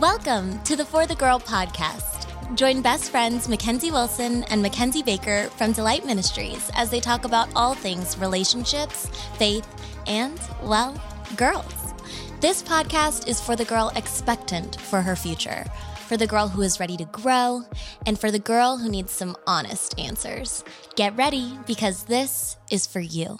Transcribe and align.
Welcome 0.00 0.62
to 0.64 0.76
the 0.76 0.84
For 0.84 1.06
the 1.06 1.14
Girl 1.14 1.40
podcast. 1.40 2.26
Join 2.54 2.82
best 2.82 3.10
friends 3.10 3.48
Mackenzie 3.48 3.90
Wilson 3.90 4.42
and 4.50 4.60
Mackenzie 4.60 5.02
Baker 5.02 5.44
from 5.56 5.72
Delight 5.72 6.04
Ministries 6.04 6.70
as 6.74 6.90
they 6.90 7.00
talk 7.00 7.24
about 7.24 7.48
all 7.56 7.72
things 7.72 8.18
relationships, 8.18 9.06
faith, 9.38 9.66
and, 10.06 10.38
well, 10.62 11.02
girls. 11.38 11.94
This 12.42 12.62
podcast 12.62 13.26
is 13.26 13.40
for 13.40 13.56
the 13.56 13.64
girl 13.64 13.90
expectant 13.96 14.78
for 14.82 15.00
her 15.00 15.16
future, 15.16 15.64
for 16.06 16.18
the 16.18 16.26
girl 16.26 16.48
who 16.48 16.60
is 16.60 16.78
ready 16.78 16.98
to 16.98 17.06
grow, 17.06 17.62
and 18.04 18.18
for 18.18 18.30
the 18.30 18.38
girl 18.38 18.76
who 18.76 18.90
needs 18.90 19.12
some 19.12 19.34
honest 19.46 19.98
answers. 19.98 20.62
Get 20.96 21.16
ready 21.16 21.58
because 21.66 22.04
this 22.04 22.58
is 22.70 22.86
for 22.86 23.00
you. 23.00 23.38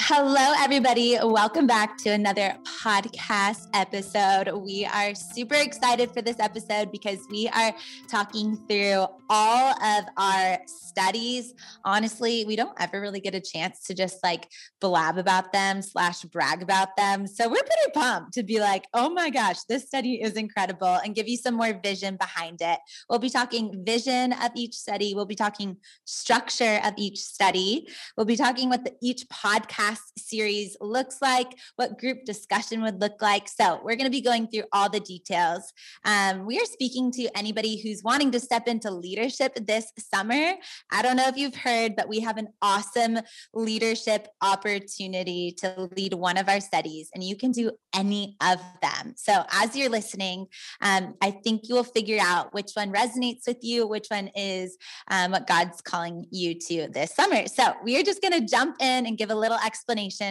Hello, 0.00 0.52
everybody. 0.58 1.16
Welcome 1.22 1.68
back 1.68 1.96
to 1.98 2.10
another 2.10 2.56
podcast 2.82 3.68
episode. 3.74 4.52
We 4.52 4.84
are 4.84 5.14
super 5.14 5.54
excited 5.54 6.10
for 6.10 6.20
this 6.20 6.40
episode 6.40 6.90
because 6.90 7.20
we 7.30 7.48
are 7.54 7.72
talking 8.08 8.56
through 8.68 9.06
all 9.30 9.84
of 9.84 10.04
our 10.16 10.58
studies. 10.66 11.54
Honestly, 11.84 12.44
we 12.44 12.56
don't 12.56 12.74
ever 12.80 13.00
really 13.00 13.20
get 13.20 13.36
a 13.36 13.40
chance 13.40 13.84
to 13.84 13.94
just 13.94 14.22
like 14.24 14.48
blab 14.80 15.16
about 15.16 15.52
them 15.52 15.80
slash 15.80 16.22
brag 16.22 16.60
about 16.60 16.96
them. 16.96 17.28
So 17.28 17.46
we're 17.48 17.54
pretty 17.54 17.92
pumped 17.94 18.34
to 18.34 18.42
be 18.42 18.58
like, 18.58 18.86
oh 18.94 19.10
my 19.10 19.30
gosh, 19.30 19.62
this 19.68 19.84
study 19.84 20.20
is 20.20 20.32
incredible 20.32 20.98
and 21.04 21.14
give 21.14 21.28
you 21.28 21.36
some 21.36 21.54
more 21.54 21.72
vision 21.82 22.16
behind 22.16 22.58
it. 22.60 22.80
We'll 23.08 23.20
be 23.20 23.30
talking 23.30 23.84
vision 23.86 24.32
of 24.32 24.50
each 24.56 24.74
study. 24.74 25.14
We'll 25.14 25.24
be 25.24 25.36
talking 25.36 25.76
structure 26.04 26.80
of 26.84 26.94
each 26.96 27.20
study. 27.20 27.88
We'll 28.16 28.26
be 28.26 28.36
talking 28.36 28.70
the, 28.70 28.92
each 29.00 29.28
podcast 29.28 29.83
podcast 29.84 29.98
series 30.16 30.76
looks 30.80 31.18
like, 31.20 31.58
what 31.76 31.98
group 31.98 32.24
discussion 32.24 32.82
would 32.82 33.00
look 33.00 33.20
like. 33.20 33.48
So, 33.48 33.80
we're 33.82 33.96
going 33.96 34.06
to 34.06 34.10
be 34.10 34.20
going 34.20 34.48
through 34.48 34.64
all 34.72 34.88
the 34.88 35.00
details. 35.00 35.72
Um, 36.04 36.46
we 36.46 36.58
are 36.58 36.64
speaking 36.64 37.10
to 37.12 37.28
anybody 37.36 37.80
who's 37.80 38.02
wanting 38.02 38.30
to 38.32 38.40
step 38.40 38.68
into 38.68 38.90
leadership 38.90 39.54
this 39.66 39.92
summer. 39.98 40.54
I 40.90 41.02
don't 41.02 41.16
know 41.16 41.28
if 41.28 41.36
you've 41.36 41.54
heard, 41.54 41.96
but 41.96 42.08
we 42.08 42.20
have 42.20 42.36
an 42.36 42.48
awesome 42.62 43.18
leadership 43.52 44.28
opportunity 44.40 45.52
to 45.58 45.88
lead 45.96 46.14
one 46.14 46.36
of 46.36 46.48
our 46.48 46.60
studies, 46.60 47.10
and 47.14 47.22
you 47.22 47.36
can 47.36 47.52
do 47.52 47.72
any 47.94 48.36
of 48.42 48.60
them. 48.82 49.14
So, 49.16 49.44
as 49.52 49.76
you're 49.76 49.90
listening, 49.90 50.46
um, 50.80 51.14
I 51.20 51.30
think 51.30 51.68
you 51.68 51.74
will 51.74 51.84
figure 51.84 52.18
out 52.20 52.54
which 52.54 52.72
one 52.74 52.92
resonates 52.92 53.46
with 53.46 53.58
you, 53.62 53.86
which 53.86 54.06
one 54.08 54.28
is 54.28 54.76
um, 55.10 55.32
what 55.32 55.46
God's 55.46 55.80
calling 55.80 56.26
you 56.30 56.58
to 56.58 56.88
this 56.88 57.14
summer. 57.14 57.46
So, 57.46 57.74
we 57.82 57.98
are 57.98 58.02
just 58.02 58.22
going 58.22 58.32
to 58.32 58.46
jump 58.46 58.76
in 58.80 59.06
and 59.06 59.18
give 59.18 59.30
a 59.30 59.34
little 59.34 59.58
explanation 59.58 59.73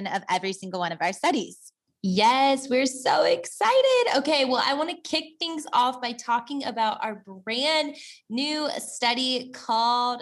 of 0.08 0.24
every 0.30 0.54
single 0.54 0.80
one 0.80 0.92
of 0.92 1.00
our 1.02 1.14
studies. 1.14 1.74
Yes, 2.06 2.68
we're 2.70 2.86
so 2.86 3.24
excited. 3.24 4.18
Okay, 4.18 4.44
well, 4.44 4.62
I 4.66 4.74
want 4.74 4.90
to 4.90 5.10
kick 5.10 5.24
things 5.40 5.66
off 5.72 6.02
by 6.02 6.12
talking 6.12 6.66
about 6.66 7.02
our 7.02 7.24
brand 7.46 7.96
new 8.30 8.70
study 8.78 9.52
called 9.52 10.22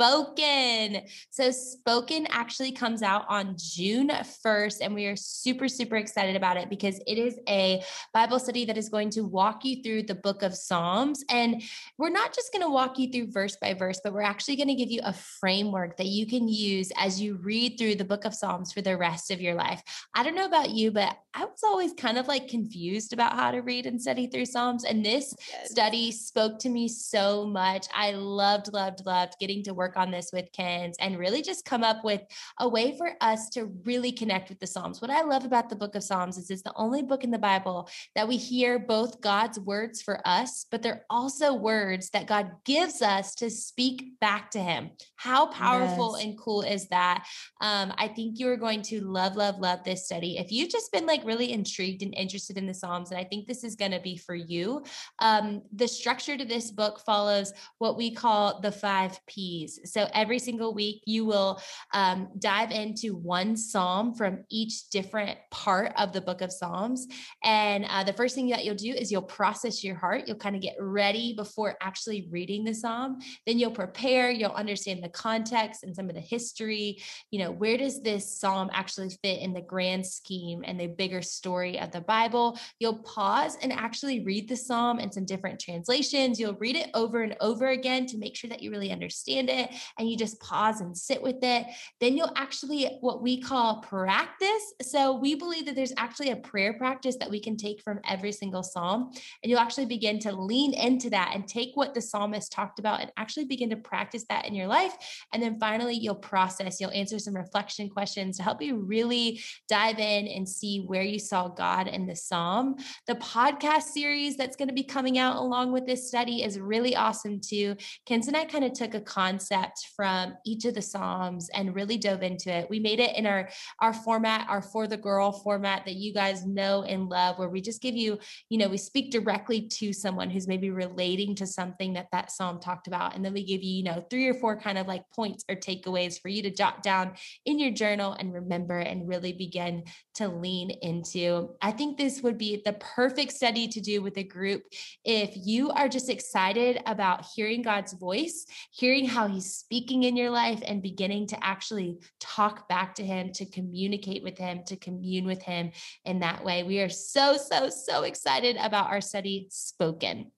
Spoken. 0.00 1.02
So, 1.30 1.50
Spoken 1.50 2.28
actually 2.30 2.70
comes 2.70 3.02
out 3.02 3.24
on 3.28 3.56
June 3.58 4.10
1st, 4.10 4.76
and 4.80 4.94
we 4.94 5.06
are 5.06 5.16
super, 5.16 5.66
super 5.66 5.96
excited 5.96 6.36
about 6.36 6.56
it 6.56 6.70
because 6.70 7.00
it 7.06 7.18
is 7.18 7.40
a 7.48 7.82
Bible 8.14 8.38
study 8.38 8.64
that 8.66 8.78
is 8.78 8.88
going 8.88 9.10
to 9.10 9.22
walk 9.22 9.64
you 9.64 9.82
through 9.82 10.04
the 10.04 10.14
book 10.14 10.42
of 10.42 10.54
Psalms. 10.54 11.24
And 11.30 11.62
we're 11.98 12.10
not 12.10 12.32
just 12.32 12.52
going 12.52 12.62
to 12.62 12.70
walk 12.70 12.96
you 12.98 13.10
through 13.10 13.32
verse 13.32 13.56
by 13.60 13.74
verse, 13.74 14.00
but 14.04 14.12
we're 14.12 14.22
actually 14.22 14.54
going 14.54 14.68
to 14.68 14.76
give 14.76 14.90
you 14.90 15.00
a 15.02 15.12
framework 15.12 15.96
that 15.96 16.06
you 16.06 16.26
can 16.26 16.46
use 16.46 16.92
as 16.96 17.20
you 17.20 17.34
read 17.34 17.76
through 17.76 17.96
the 17.96 18.04
book 18.04 18.24
of 18.24 18.34
Psalms 18.34 18.72
for 18.72 18.82
the 18.82 18.96
rest 18.96 19.32
of 19.32 19.40
your 19.40 19.54
life. 19.54 19.82
I 20.14 20.22
don't 20.22 20.36
know 20.36 20.46
about 20.46 20.70
you, 20.70 20.92
but 20.92 21.16
I 21.34 21.44
was 21.44 21.60
always 21.64 21.92
kind 21.94 22.18
of 22.18 22.28
like 22.28 22.48
confused 22.48 23.12
about 23.12 23.34
how 23.34 23.50
to 23.50 23.62
read 23.62 23.86
and 23.86 24.00
study 24.00 24.28
through 24.28 24.46
Psalms. 24.46 24.84
And 24.84 25.04
this 25.04 25.34
yes. 25.50 25.70
study 25.70 26.12
spoke 26.12 26.60
to 26.60 26.68
me 26.68 26.86
so 26.86 27.46
much. 27.46 27.86
I 27.92 28.12
loved, 28.12 28.72
loved, 28.72 29.04
loved 29.04 29.34
getting 29.40 29.64
to 29.64 29.74
work 29.74 29.87
work 29.88 29.96
on 29.96 30.10
this 30.10 30.30
with 30.32 30.52
Kens 30.52 30.96
and 31.00 31.18
really 31.18 31.40
just 31.40 31.64
come 31.64 31.82
up 31.82 32.04
with 32.04 32.20
a 32.60 32.68
way 32.68 32.96
for 32.96 33.12
us 33.20 33.48
to 33.50 33.66
really 33.84 34.12
connect 34.12 34.50
with 34.50 34.60
the 34.60 34.66
Psalms. 34.66 35.00
What 35.00 35.10
I 35.10 35.22
love 35.22 35.44
about 35.44 35.70
the 35.70 35.76
book 35.76 35.94
of 35.94 36.02
Psalms 36.02 36.36
is 36.36 36.50
it's 36.50 36.62
the 36.62 36.74
only 36.76 37.02
book 37.02 37.24
in 37.24 37.30
the 37.30 37.38
Bible 37.38 37.88
that 38.14 38.28
we 38.28 38.36
hear 38.36 38.78
both 38.78 39.20
God's 39.22 39.58
words 39.58 40.02
for 40.02 40.20
us, 40.26 40.66
but 40.70 40.82
they're 40.82 41.06
also 41.08 41.54
words 41.54 42.10
that 42.10 42.26
God 42.26 42.50
gives 42.66 43.00
us 43.00 43.34
to 43.36 43.48
speak 43.48 44.18
back 44.20 44.50
to 44.50 44.58
Him. 44.58 44.90
How 45.16 45.46
powerful 45.46 46.16
yes. 46.16 46.26
and 46.26 46.38
cool 46.38 46.62
is 46.62 46.86
that? 46.88 47.24
Um, 47.62 47.94
I 47.96 48.08
think 48.08 48.38
you 48.38 48.48
are 48.50 48.56
going 48.56 48.82
to 48.82 49.00
love, 49.00 49.36
love, 49.36 49.58
love 49.58 49.84
this 49.84 50.04
study. 50.04 50.36
If 50.36 50.52
you've 50.52 50.70
just 50.70 50.92
been 50.92 51.06
like 51.06 51.24
really 51.24 51.52
intrigued 51.52 52.02
and 52.02 52.14
interested 52.14 52.58
in 52.58 52.66
the 52.66 52.74
Psalms, 52.74 53.10
and 53.10 53.18
I 53.18 53.24
think 53.24 53.46
this 53.46 53.64
is 53.64 53.74
going 53.74 53.92
to 53.92 54.00
be 54.00 54.18
for 54.18 54.34
you, 54.34 54.84
um, 55.20 55.62
the 55.72 55.88
structure 55.88 56.36
to 56.36 56.44
this 56.44 56.70
book 56.70 57.00
follows 57.06 57.54
what 57.78 57.96
we 57.96 58.10
call 58.10 58.60
the 58.60 58.72
five 58.72 59.18
P's. 59.26 59.77
So 59.84 60.08
every 60.14 60.38
single 60.38 60.74
week, 60.74 61.02
you 61.06 61.24
will 61.24 61.60
um, 61.92 62.28
dive 62.38 62.70
into 62.70 63.16
one 63.16 63.56
psalm 63.56 64.14
from 64.14 64.44
each 64.50 64.88
different 64.90 65.38
part 65.50 65.92
of 65.96 66.12
the 66.12 66.20
book 66.20 66.40
of 66.40 66.52
Psalms. 66.52 67.06
And 67.44 67.84
uh, 67.88 68.04
the 68.04 68.12
first 68.12 68.34
thing 68.34 68.48
that 68.48 68.64
you'll 68.64 68.74
do 68.74 68.92
is 68.92 69.10
you'll 69.10 69.22
process 69.22 69.82
your 69.84 69.96
heart. 69.96 70.24
You'll 70.26 70.36
kind 70.36 70.56
of 70.56 70.62
get 70.62 70.76
ready 70.78 71.34
before 71.34 71.76
actually 71.80 72.28
reading 72.30 72.64
the 72.64 72.74
psalm. 72.74 73.18
Then 73.46 73.58
you'll 73.58 73.70
prepare, 73.70 74.30
you'll 74.30 74.50
understand 74.50 75.02
the 75.02 75.08
context 75.08 75.82
and 75.82 75.94
some 75.94 76.08
of 76.08 76.14
the 76.14 76.20
history. 76.20 77.02
You 77.30 77.40
know, 77.40 77.50
where 77.50 77.76
does 77.76 78.02
this 78.02 78.38
psalm 78.38 78.70
actually 78.72 79.10
fit 79.22 79.40
in 79.40 79.52
the 79.52 79.60
grand 79.60 80.06
scheme 80.06 80.62
and 80.64 80.78
the 80.78 80.86
bigger 80.86 81.22
story 81.22 81.78
of 81.78 81.90
the 81.90 82.00
Bible? 82.00 82.58
You'll 82.78 83.02
pause 83.02 83.56
and 83.62 83.72
actually 83.72 84.24
read 84.24 84.48
the 84.48 84.56
psalm 84.56 84.98
in 84.98 85.12
some 85.12 85.24
different 85.24 85.60
translations. 85.60 86.38
You'll 86.38 86.54
read 86.54 86.76
it 86.76 86.90
over 86.94 87.22
and 87.22 87.36
over 87.40 87.68
again 87.68 88.06
to 88.06 88.18
make 88.18 88.36
sure 88.36 88.50
that 88.50 88.62
you 88.62 88.70
really 88.70 88.90
understand 88.90 89.48
it 89.50 89.67
and 89.98 90.08
you 90.08 90.16
just 90.16 90.40
pause 90.40 90.80
and 90.80 90.96
sit 90.96 91.22
with 91.22 91.42
it, 91.42 91.66
then 92.00 92.16
you'll 92.16 92.32
actually 92.36 92.98
what 93.00 93.22
we 93.22 93.40
call 93.40 93.80
practice. 93.80 94.74
So 94.82 95.14
we 95.14 95.34
believe 95.34 95.66
that 95.66 95.74
there's 95.74 95.92
actually 95.96 96.30
a 96.30 96.36
prayer 96.36 96.74
practice 96.74 97.16
that 97.20 97.30
we 97.30 97.40
can 97.40 97.56
take 97.56 97.82
from 97.82 98.00
every 98.08 98.32
single 98.32 98.62
psalm. 98.62 99.10
And 99.42 99.50
you'll 99.50 99.60
actually 99.60 99.86
begin 99.86 100.18
to 100.20 100.32
lean 100.32 100.74
into 100.74 101.10
that 101.10 101.32
and 101.34 101.46
take 101.46 101.70
what 101.74 101.94
the 101.94 102.00
psalmist 102.00 102.52
talked 102.52 102.78
about 102.78 103.00
and 103.00 103.12
actually 103.16 103.44
begin 103.44 103.70
to 103.70 103.76
practice 103.76 104.24
that 104.28 104.46
in 104.46 104.54
your 104.54 104.66
life. 104.66 104.94
And 105.32 105.42
then 105.42 105.58
finally, 105.58 105.94
you'll 105.94 106.14
process, 106.14 106.80
you'll 106.80 106.90
answer 106.90 107.18
some 107.18 107.34
reflection 107.34 107.88
questions 107.88 108.36
to 108.36 108.42
help 108.42 108.62
you 108.62 108.76
really 108.76 109.40
dive 109.68 109.98
in 109.98 110.28
and 110.28 110.48
see 110.48 110.80
where 110.86 111.02
you 111.02 111.18
saw 111.18 111.48
God 111.48 111.88
in 111.88 112.06
the 112.06 112.16
psalm. 112.16 112.76
The 113.06 113.14
podcast 113.16 113.84
series 113.84 114.36
that's 114.36 114.56
going 114.56 114.68
to 114.68 114.74
be 114.74 114.84
coming 114.84 115.18
out 115.18 115.36
along 115.36 115.72
with 115.72 115.86
this 115.86 116.08
study 116.08 116.42
is 116.42 116.58
really 116.58 116.96
awesome 116.96 117.40
too. 117.40 117.76
Kens 118.06 118.28
and 118.28 118.36
I 118.36 118.44
kind 118.44 118.64
of 118.64 118.72
took 118.72 118.94
a 118.94 119.00
concept 119.00 119.57
concept 119.58 119.88
from 119.96 120.34
each 120.44 120.64
of 120.64 120.74
the 120.74 120.82
Psalms 120.82 121.48
and 121.54 121.74
really 121.74 121.98
dove 121.98 122.22
into 122.22 122.50
it. 122.50 122.68
We 122.70 122.80
made 122.80 123.00
it 123.00 123.16
in 123.16 123.26
our, 123.26 123.48
our 123.80 123.92
format, 123.92 124.46
our 124.48 124.62
For 124.62 124.86
the 124.86 124.96
Girl 124.96 125.32
format 125.32 125.84
that 125.84 125.94
you 125.94 126.12
guys 126.12 126.46
know 126.46 126.82
and 126.82 127.08
love, 127.08 127.38
where 127.38 127.48
we 127.48 127.60
just 127.60 127.82
give 127.82 127.94
you, 127.94 128.18
you 128.48 128.58
know, 128.58 128.68
we 128.68 128.76
speak 128.76 129.10
directly 129.10 129.62
to 129.62 129.92
someone 129.92 130.30
who's 130.30 130.48
maybe 130.48 130.70
relating 130.70 131.34
to 131.36 131.46
something 131.46 131.94
that 131.94 132.08
that 132.12 132.30
Psalm 132.30 132.60
talked 132.60 132.86
about. 132.86 133.14
And 133.14 133.24
then 133.24 133.32
we 133.32 133.44
give 133.44 133.62
you, 133.62 133.76
you 133.76 133.84
know, 133.84 134.04
three 134.10 134.28
or 134.28 134.34
four 134.34 134.58
kind 134.58 134.78
of 134.78 134.86
like 134.86 135.08
points 135.14 135.44
or 135.48 135.56
takeaways 135.56 136.20
for 136.20 136.28
you 136.28 136.42
to 136.42 136.50
jot 136.50 136.82
down 136.82 137.12
in 137.44 137.58
your 137.58 137.70
journal 137.70 138.12
and 138.18 138.32
remember 138.32 138.78
and 138.78 139.08
really 139.08 139.32
begin 139.32 139.84
to 140.14 140.28
lean 140.28 140.70
into. 140.82 141.50
I 141.62 141.70
think 141.70 141.96
this 141.96 142.22
would 142.22 142.38
be 142.38 142.62
the 142.64 142.72
perfect 142.74 143.32
study 143.32 143.68
to 143.68 143.80
do 143.80 144.02
with 144.02 144.16
a 144.16 144.24
group 144.24 144.62
if 145.04 145.30
you 145.34 145.70
are 145.70 145.88
just 145.88 146.10
excited 146.10 146.80
about 146.86 147.26
hearing 147.34 147.62
God's 147.62 147.92
voice, 147.92 148.44
hearing 148.72 149.06
how 149.06 149.28
he's 149.28 149.47
speaking 149.48 150.04
in 150.04 150.16
your 150.16 150.30
life 150.30 150.62
and 150.66 150.82
beginning 150.82 151.26
to 151.28 151.44
actually 151.44 151.98
talk 152.20 152.68
back 152.68 152.94
to 152.96 153.04
him, 153.04 153.32
to 153.32 153.46
communicate 153.46 154.22
with 154.22 154.38
him, 154.38 154.62
to 154.66 154.76
commune 154.76 155.26
with 155.26 155.42
him 155.42 155.70
in 156.04 156.20
that 156.20 156.44
way. 156.44 156.62
We 156.62 156.80
are 156.80 156.88
so, 156.88 157.36
so, 157.36 157.68
so 157.70 158.02
excited 158.02 158.56
about 158.56 158.88
our 158.88 159.00
study 159.00 159.48
spoken. 159.50 160.30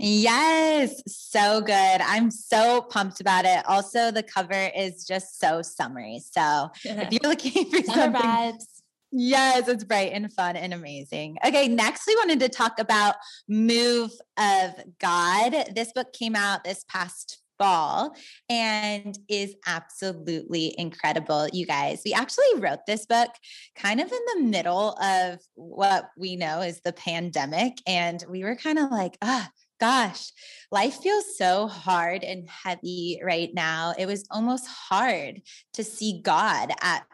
Yes, 0.00 1.02
so 1.08 1.60
good. 1.60 1.72
I'm 1.74 2.30
so 2.30 2.82
pumped 2.82 3.20
about 3.20 3.44
it. 3.44 3.64
Also, 3.66 4.12
the 4.12 4.22
cover 4.22 4.70
is 4.76 5.04
just 5.04 5.40
so 5.40 5.60
summery. 5.60 6.20
So 6.20 6.70
if 6.84 7.12
you're 7.12 7.30
looking 7.30 7.68
for 7.70 7.82
some 7.82 8.14
vibes. 8.14 8.64
Yes, 9.10 9.68
it's 9.68 9.84
bright 9.84 10.12
and 10.12 10.30
fun 10.32 10.54
and 10.56 10.74
amazing. 10.74 11.38
Okay, 11.44 11.66
next 11.66 12.06
we 12.06 12.14
wanted 12.16 12.40
to 12.40 12.48
talk 12.48 12.78
about 12.78 13.16
Move 13.48 14.12
of 14.36 14.70
God. 15.00 15.72
This 15.74 15.92
book 15.92 16.12
came 16.12 16.36
out 16.36 16.62
this 16.62 16.84
past 16.88 17.40
fall 17.58 18.14
and 18.48 19.18
is 19.28 19.54
absolutely 19.66 20.74
incredible, 20.78 21.48
you 21.52 21.66
guys. 21.66 22.02
We 22.04 22.14
actually 22.14 22.58
wrote 22.58 22.80
this 22.86 23.06
book 23.06 23.30
kind 23.76 24.00
of 24.00 24.10
in 24.10 24.20
the 24.34 24.42
middle 24.48 24.96
of 25.02 25.40
what 25.54 26.10
we 26.16 26.36
know 26.36 26.60
is 26.60 26.80
the 26.80 26.92
pandemic. 26.92 27.78
And 27.86 28.24
we 28.28 28.44
were 28.44 28.56
kind 28.56 28.78
of 28.78 28.90
like, 28.90 29.18
ah, 29.22 29.50
gosh, 29.80 30.30
life 30.72 30.98
feels 31.02 31.36
so 31.36 31.68
hard 31.68 32.24
and 32.24 32.48
heavy 32.48 33.20
right 33.24 33.50
now. 33.54 33.94
It 33.96 34.06
was 34.06 34.26
almost 34.30 34.66
hard 34.66 35.42
to 35.74 35.84
see 35.84 36.20
God 36.22 36.72
at 36.80 37.04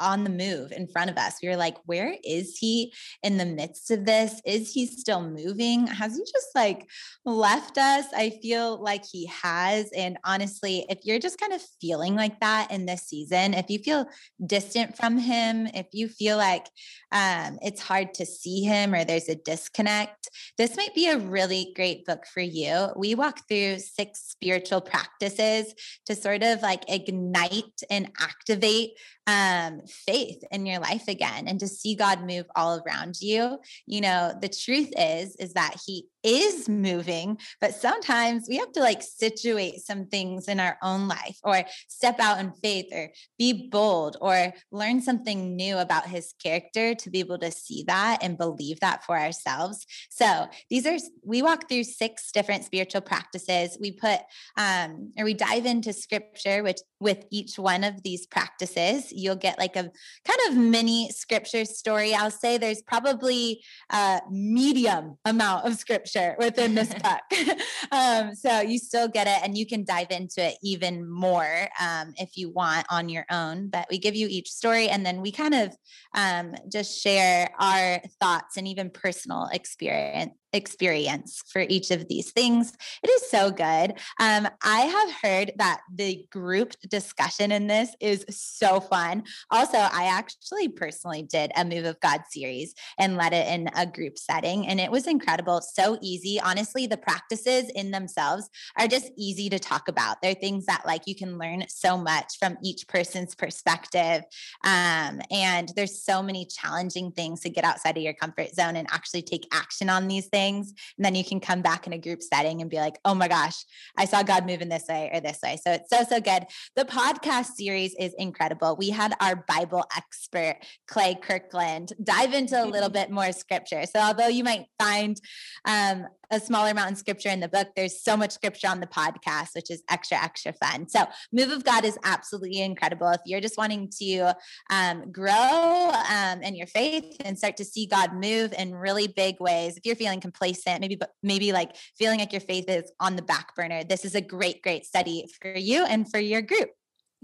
on 0.00 0.24
the 0.24 0.30
move 0.30 0.72
in 0.72 0.86
front 0.86 1.10
of 1.10 1.16
us. 1.16 1.36
We 1.42 1.48
were 1.48 1.56
like, 1.56 1.76
where 1.86 2.16
is 2.24 2.56
he 2.58 2.92
in 3.22 3.36
the 3.36 3.46
midst 3.46 3.90
of 3.90 4.04
this? 4.04 4.40
Is 4.44 4.72
he 4.72 4.86
still 4.86 5.22
moving? 5.22 5.86
Has 5.86 6.16
he 6.16 6.22
just 6.22 6.48
like 6.54 6.88
left 7.24 7.78
us? 7.78 8.06
I 8.14 8.30
feel 8.42 8.82
like 8.82 9.04
he 9.04 9.26
has. 9.26 9.90
And 9.96 10.18
honestly, 10.24 10.86
if 10.88 11.00
you're 11.04 11.18
just 11.18 11.40
kind 11.40 11.52
of 11.52 11.62
feeling 11.80 12.14
like 12.14 12.40
that 12.40 12.70
in 12.70 12.86
this 12.86 13.02
season, 13.02 13.54
if 13.54 13.68
you 13.68 13.78
feel 13.78 14.06
distant 14.44 14.96
from 14.96 15.18
him, 15.18 15.66
if 15.74 15.86
you 15.92 16.08
feel 16.08 16.36
like 16.36 16.66
um, 17.10 17.58
it's 17.62 17.80
hard 17.80 18.14
to 18.14 18.26
see 18.26 18.62
him 18.62 18.94
or 18.94 19.04
there's 19.04 19.28
a 19.28 19.34
disconnect, 19.34 20.28
this 20.58 20.76
might 20.76 20.94
be 20.94 21.08
a 21.08 21.18
really 21.18 21.72
great 21.74 22.04
book 22.04 22.26
for 22.26 22.40
you. 22.40 22.88
We 22.96 23.14
walk 23.14 23.48
through 23.48 23.78
six 23.80 24.20
spiritual 24.20 24.80
practices 24.80 25.74
to 26.06 26.14
sort 26.14 26.42
of 26.42 26.62
like 26.62 26.84
ignite 26.88 27.82
and 27.90 28.10
activate 28.20 28.92
um, 29.26 29.71
faith 29.88 30.42
in 30.50 30.66
your 30.66 30.80
life 30.80 31.08
again 31.08 31.48
and 31.48 31.58
to 31.60 31.68
see 31.68 31.94
God 31.94 32.26
move 32.26 32.46
all 32.56 32.82
around 32.86 33.16
you. 33.20 33.58
You 33.86 34.00
know, 34.00 34.34
the 34.40 34.48
truth 34.48 34.92
is, 34.96 35.36
is 35.36 35.54
that 35.54 35.76
He 35.86 36.06
is 36.22 36.68
moving, 36.68 37.38
but 37.60 37.74
sometimes 37.74 38.46
we 38.48 38.56
have 38.56 38.72
to 38.72 38.80
like 38.80 39.02
situate 39.02 39.80
some 39.80 40.06
things 40.06 40.48
in 40.48 40.60
our 40.60 40.78
own 40.82 41.08
life 41.08 41.38
or 41.42 41.64
step 41.88 42.20
out 42.20 42.38
in 42.38 42.52
faith 42.52 42.86
or 42.92 43.10
be 43.38 43.68
bold 43.68 44.16
or 44.20 44.52
learn 44.70 45.00
something 45.00 45.56
new 45.56 45.78
about 45.78 46.06
his 46.06 46.34
character 46.42 46.94
to 46.94 47.10
be 47.10 47.18
able 47.18 47.38
to 47.38 47.50
see 47.50 47.84
that 47.86 48.18
and 48.22 48.38
believe 48.38 48.80
that 48.80 49.04
for 49.04 49.18
ourselves. 49.18 49.84
So 50.10 50.46
these 50.70 50.86
are, 50.86 50.96
we 51.24 51.42
walk 51.42 51.68
through 51.68 51.84
six 51.84 52.30
different 52.32 52.64
spiritual 52.64 53.00
practices. 53.00 53.76
We 53.80 53.92
put, 53.92 54.20
um, 54.56 55.12
or 55.18 55.24
we 55.24 55.34
dive 55.34 55.66
into 55.66 55.92
scripture, 55.92 56.62
which 56.62 56.78
with 57.00 57.24
each 57.30 57.58
one 57.58 57.82
of 57.84 58.02
these 58.02 58.26
practices, 58.26 59.12
you'll 59.12 59.36
get 59.36 59.58
like 59.62 59.76
a 59.76 59.90
kind 60.24 60.40
of 60.48 60.56
mini 60.56 61.08
scripture 61.10 61.64
story. 61.64 62.14
I'll 62.14 62.32
say 62.32 62.58
there's 62.58 62.82
probably 62.82 63.62
a 63.90 64.20
medium 64.28 65.18
amount 65.24 65.66
of 65.66 65.76
scripture 65.76 66.34
within 66.36 66.74
this 66.74 66.92
book. 67.06 67.58
um, 67.92 68.34
so 68.34 68.60
you 68.60 68.78
still 68.78 69.06
get 69.06 69.28
it 69.28 69.38
and 69.44 69.56
you 69.56 69.64
can 69.66 69.84
dive 69.84 70.10
into 70.10 70.44
it 70.44 70.56
even 70.64 71.08
more 71.08 71.68
um, 71.80 72.12
if 72.16 72.36
you 72.36 72.50
want 72.50 72.86
on 72.90 73.08
your 73.08 73.24
own. 73.30 73.68
But 73.68 73.86
we 73.88 73.98
give 73.98 74.16
you 74.16 74.26
each 74.28 74.50
story 74.50 74.88
and 74.88 75.06
then 75.06 75.20
we 75.20 75.30
kind 75.30 75.54
of 75.54 75.76
um, 76.14 76.54
just 76.70 77.00
share 77.00 77.48
our 77.60 78.00
thoughts 78.20 78.56
and 78.56 78.66
even 78.66 78.90
personal 78.90 79.48
experience 79.52 80.34
experience 80.52 81.42
for 81.48 81.64
each 81.68 81.90
of 81.90 82.08
these 82.08 82.30
things. 82.32 82.72
It 83.02 83.10
is 83.10 83.30
so 83.30 83.50
good. 83.50 83.94
Um, 84.20 84.48
I 84.62 84.80
have 84.80 85.10
heard 85.22 85.52
that 85.56 85.80
the 85.92 86.26
group 86.30 86.74
discussion 86.88 87.52
in 87.52 87.66
this 87.66 87.90
is 88.00 88.24
so 88.28 88.80
fun. 88.80 89.24
Also, 89.50 89.78
I 89.78 90.04
actually 90.04 90.68
personally 90.68 91.22
did 91.22 91.52
a 91.56 91.64
Move 91.64 91.84
of 91.86 92.00
God 92.00 92.22
series 92.30 92.74
and 92.98 93.16
led 93.16 93.32
it 93.32 93.48
in 93.48 93.70
a 93.76 93.86
group 93.86 94.18
setting, 94.18 94.66
and 94.66 94.78
it 94.80 94.90
was 94.90 95.06
incredible. 95.06 95.60
So 95.60 95.98
easy. 96.02 96.40
Honestly, 96.40 96.86
the 96.86 96.96
practices 96.96 97.70
in 97.74 97.90
themselves 97.90 98.48
are 98.78 98.88
just 98.88 99.10
easy 99.16 99.48
to 99.48 99.58
talk 99.58 99.88
about. 99.88 100.20
They're 100.22 100.34
things 100.34 100.66
that 100.66 100.82
like 100.86 101.02
you 101.06 101.14
can 101.14 101.38
learn 101.38 101.64
so 101.68 101.96
much 101.96 102.38
from 102.38 102.58
each 102.62 102.86
person's 102.88 103.34
perspective. 103.34 104.24
Um, 104.64 105.20
and 105.30 105.72
there's 105.76 106.02
so 106.04 106.22
many 106.22 106.44
challenging 106.46 107.12
things 107.12 107.40
to 107.40 107.50
get 107.50 107.64
outside 107.64 107.96
of 107.96 108.02
your 108.02 108.14
comfort 108.14 108.54
zone 108.54 108.76
and 108.76 108.88
actually 108.90 109.22
take 109.22 109.46
action 109.52 109.88
on 109.88 110.08
these 110.08 110.26
things 110.26 110.41
things. 110.42 110.72
And 110.96 111.04
then 111.04 111.14
you 111.14 111.24
can 111.24 111.40
come 111.40 111.62
back 111.62 111.86
in 111.86 111.92
a 111.92 111.98
group 111.98 112.22
setting 112.22 112.60
and 112.60 112.70
be 112.70 112.78
like, 112.78 112.98
oh 113.04 113.14
my 113.14 113.28
gosh, 113.28 113.64
I 113.96 114.04
saw 114.06 114.22
God 114.22 114.46
move 114.46 114.60
in 114.60 114.68
this 114.68 114.84
way 114.88 115.10
or 115.12 115.20
this 115.20 115.38
way. 115.44 115.58
So 115.64 115.72
it's 115.72 115.90
so, 115.90 116.04
so 116.04 116.20
good. 116.20 116.44
The 116.76 116.84
podcast 116.84 117.54
series 117.56 117.94
is 117.98 118.14
incredible. 118.18 118.76
We 118.76 118.90
had 118.90 119.14
our 119.20 119.36
Bible 119.36 119.84
expert, 119.96 120.56
Clay 120.88 121.14
Kirkland, 121.14 121.92
dive 122.02 122.32
into 122.34 122.62
a 122.62 122.66
little 122.66 122.90
bit 122.90 123.10
more 123.10 123.32
scripture. 123.32 123.84
So 123.86 124.00
although 124.00 124.28
you 124.28 124.44
might 124.44 124.66
find 124.78 125.16
um, 125.64 126.06
a 126.32 126.40
smaller 126.40 126.70
amount 126.70 126.90
in 126.90 126.96
scripture 126.96 127.28
in 127.28 127.40
the 127.40 127.48
book, 127.48 127.68
there's 127.76 128.02
so 128.02 128.16
much 128.16 128.32
scripture 128.32 128.66
on 128.66 128.80
the 128.80 128.86
podcast, 128.86 129.54
which 129.54 129.70
is 129.70 129.82
extra, 129.88 130.16
extra 130.16 130.52
fun. 130.52 130.88
So, 130.88 131.04
Move 131.32 131.50
of 131.50 131.62
God 131.62 131.84
is 131.84 131.98
absolutely 132.04 132.60
incredible. 132.60 133.08
If 133.10 133.20
you're 133.26 133.40
just 133.40 133.58
wanting 133.58 133.90
to 134.00 134.34
um, 134.70 135.12
grow 135.12 135.92
um, 136.10 136.42
in 136.42 136.56
your 136.56 136.66
faith 136.66 137.16
and 137.24 137.36
start 137.36 137.56
to 137.58 137.64
see 137.64 137.86
God 137.86 138.14
move 138.14 138.52
in 138.54 138.74
really 138.74 139.06
big 139.06 139.36
ways, 139.38 139.76
if 139.76 139.84
you're 139.84 139.96
feeling 139.96 140.20
complacent, 140.20 140.80
maybe, 140.80 140.98
maybe 141.22 141.52
like 141.52 141.76
feeling 141.98 142.18
like 142.18 142.32
your 142.32 142.40
faith 142.40 142.64
is 142.68 142.90
on 142.98 143.16
the 143.16 143.22
back 143.22 143.54
burner, 143.54 143.84
this 143.84 144.04
is 144.04 144.14
a 144.14 144.20
great, 144.20 144.62
great 144.62 144.86
study 144.86 145.26
for 145.40 145.54
you 145.54 145.84
and 145.84 146.10
for 146.10 146.18
your 146.18 146.42
group. 146.42 146.70